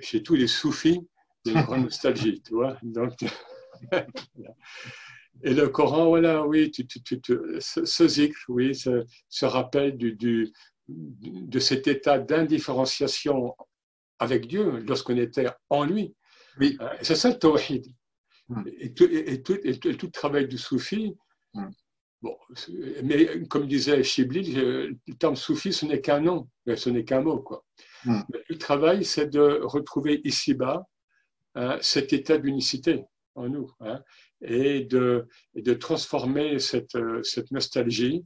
chez 0.00 0.22
tous 0.22 0.34
les 0.34 0.48
soufis, 0.48 1.00
il 1.46 1.52
y 1.52 1.56
a 1.56 1.60
une 1.60 1.66
grande 1.66 1.84
nostalgie, 1.84 2.42
tu 2.42 2.54
vois. 2.54 2.76
Donc, 2.82 3.14
et 5.42 5.54
le 5.54 5.68
Coran, 5.68 6.08
voilà, 6.08 6.46
oui, 6.46 6.70
tu, 6.70 6.86
tu, 6.86 7.00
tu, 7.00 7.20
ce, 7.60 8.08
zikr, 8.08 8.38
oui, 8.48 8.74
ce, 8.74 9.04
ce 9.28 9.46
rappel 9.46 9.96
du, 9.96 10.12
du, 10.14 10.52
de 10.88 11.58
cet 11.58 11.86
état 11.86 12.18
d'indifférenciation 12.18 13.54
avec 14.18 14.46
Dieu 14.46 14.78
lorsqu'on 14.86 15.16
était 15.16 15.48
en 15.68 15.84
lui. 15.84 16.14
Oui. 16.58 16.76
Euh, 16.80 16.88
c'est 17.02 17.16
ça 17.16 17.30
le 17.30 17.38
tawhid. 17.38 17.86
Hmm. 18.48 18.62
Et, 18.78 18.94
tout, 18.94 19.08
et, 19.10 19.42
tout, 19.42 19.58
et, 19.62 19.78
tout, 19.78 20.06
le 20.06 20.12
travail 20.12 20.46
du 20.46 20.56
soufi, 20.56 21.16
hmm. 21.54 21.68
bon, 22.22 22.36
mais 23.02 23.46
comme 23.48 23.66
disait 23.66 24.02
Chibli, 24.04 24.52
le 24.52 24.96
terme 25.18 25.36
soufi, 25.36 25.72
ce 25.72 25.84
n'est 25.84 26.00
qu'un 26.00 26.20
nom, 26.20 26.48
ce 26.74 26.88
n'est 26.88 27.04
qu'un 27.04 27.20
mot. 27.20 27.40
Quoi. 27.40 27.64
Hmm. 28.04 28.20
le 28.48 28.58
travail, 28.58 29.04
c'est 29.04 29.26
de 29.26 29.60
retrouver 29.62 30.20
ici-bas 30.24 30.86
hein, 31.56 31.78
cet 31.80 32.12
état 32.12 32.38
d'unicité 32.38 33.04
en 33.34 33.48
nous 33.48 33.70
hein, 33.80 34.00
et, 34.40 34.84
de, 34.84 35.26
transformer 35.74 36.58
cette, 36.60 36.96
cette 37.22 37.50
nostalgie 37.50 38.24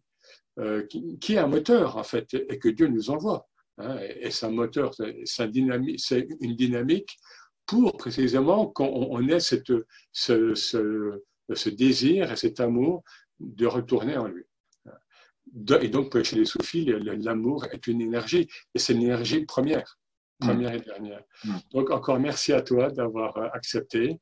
euh, 0.59 0.87
qui, 0.87 1.35
est 1.35 1.39
un 1.39 1.47
moteur, 1.47 1.97
en 1.97 2.03
fait, 2.03 2.35
et 2.35 2.59
que 2.59 2.68
Dieu 2.68 2.89
nous 2.89 3.09
envoie. 3.09 3.49
Hein, 3.78 3.99
et, 4.20 4.31
c'est 4.31 4.47
un 4.47 4.51
moteur, 4.51 4.93
c'est 5.24 5.47
une 5.55 6.57
dynamique 6.57 7.16
pour 7.66 7.97
précisément 7.97 8.66
qu'on 8.66 9.28
ait 9.28 9.41
cette, 9.41 9.72
ce, 10.12 11.20
désir 11.68 12.33
et 12.33 12.37
cet 12.37 12.59
amour 12.61 13.05
de 13.39 13.66
retourner 13.66 14.16
en 14.16 14.26
lui. 14.26 14.45
Et 15.81 15.89
donc, 15.89 16.20
chez 16.22 16.37
les 16.37 16.45
soufis, 16.45 16.85
l'amour 16.85 17.66
est 17.66 17.87
une 17.87 18.03
énergie, 18.03 18.49
et 18.74 18.78
c'est 18.78 18.93
une 18.93 19.03
énergie 19.03 19.45
première, 19.47 19.99
première 20.41 20.74
et 20.74 20.80
dernière. 20.80 21.22
Mm. 21.45 21.55
Donc, 21.72 21.91
encore 21.91 22.18
merci 22.18 22.53
à 22.53 22.62
toi 22.62 22.91
d'avoir 22.91 23.36
accepté 23.55 24.18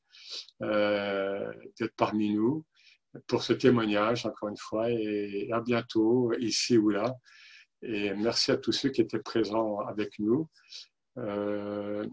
euh, 0.62 1.50
d'être 1.78 1.94
parmi 1.96 2.34
nous 2.34 2.64
pour 3.26 3.42
ce 3.42 3.52
témoignage, 3.52 4.26
encore 4.26 4.48
une 4.48 4.56
fois, 4.56 4.90
et 4.90 5.48
à 5.52 5.60
bientôt, 5.60 6.32
ici 6.38 6.76
ou 6.76 6.90
là. 6.90 7.14
Et 7.82 8.12
merci 8.14 8.50
à 8.50 8.56
tous 8.56 8.72
ceux 8.72 8.90
qui 8.90 9.00
étaient 9.00 9.20
présents 9.20 9.78
avec 9.80 10.18
nous. 10.18 10.48
Euh, 11.18 12.06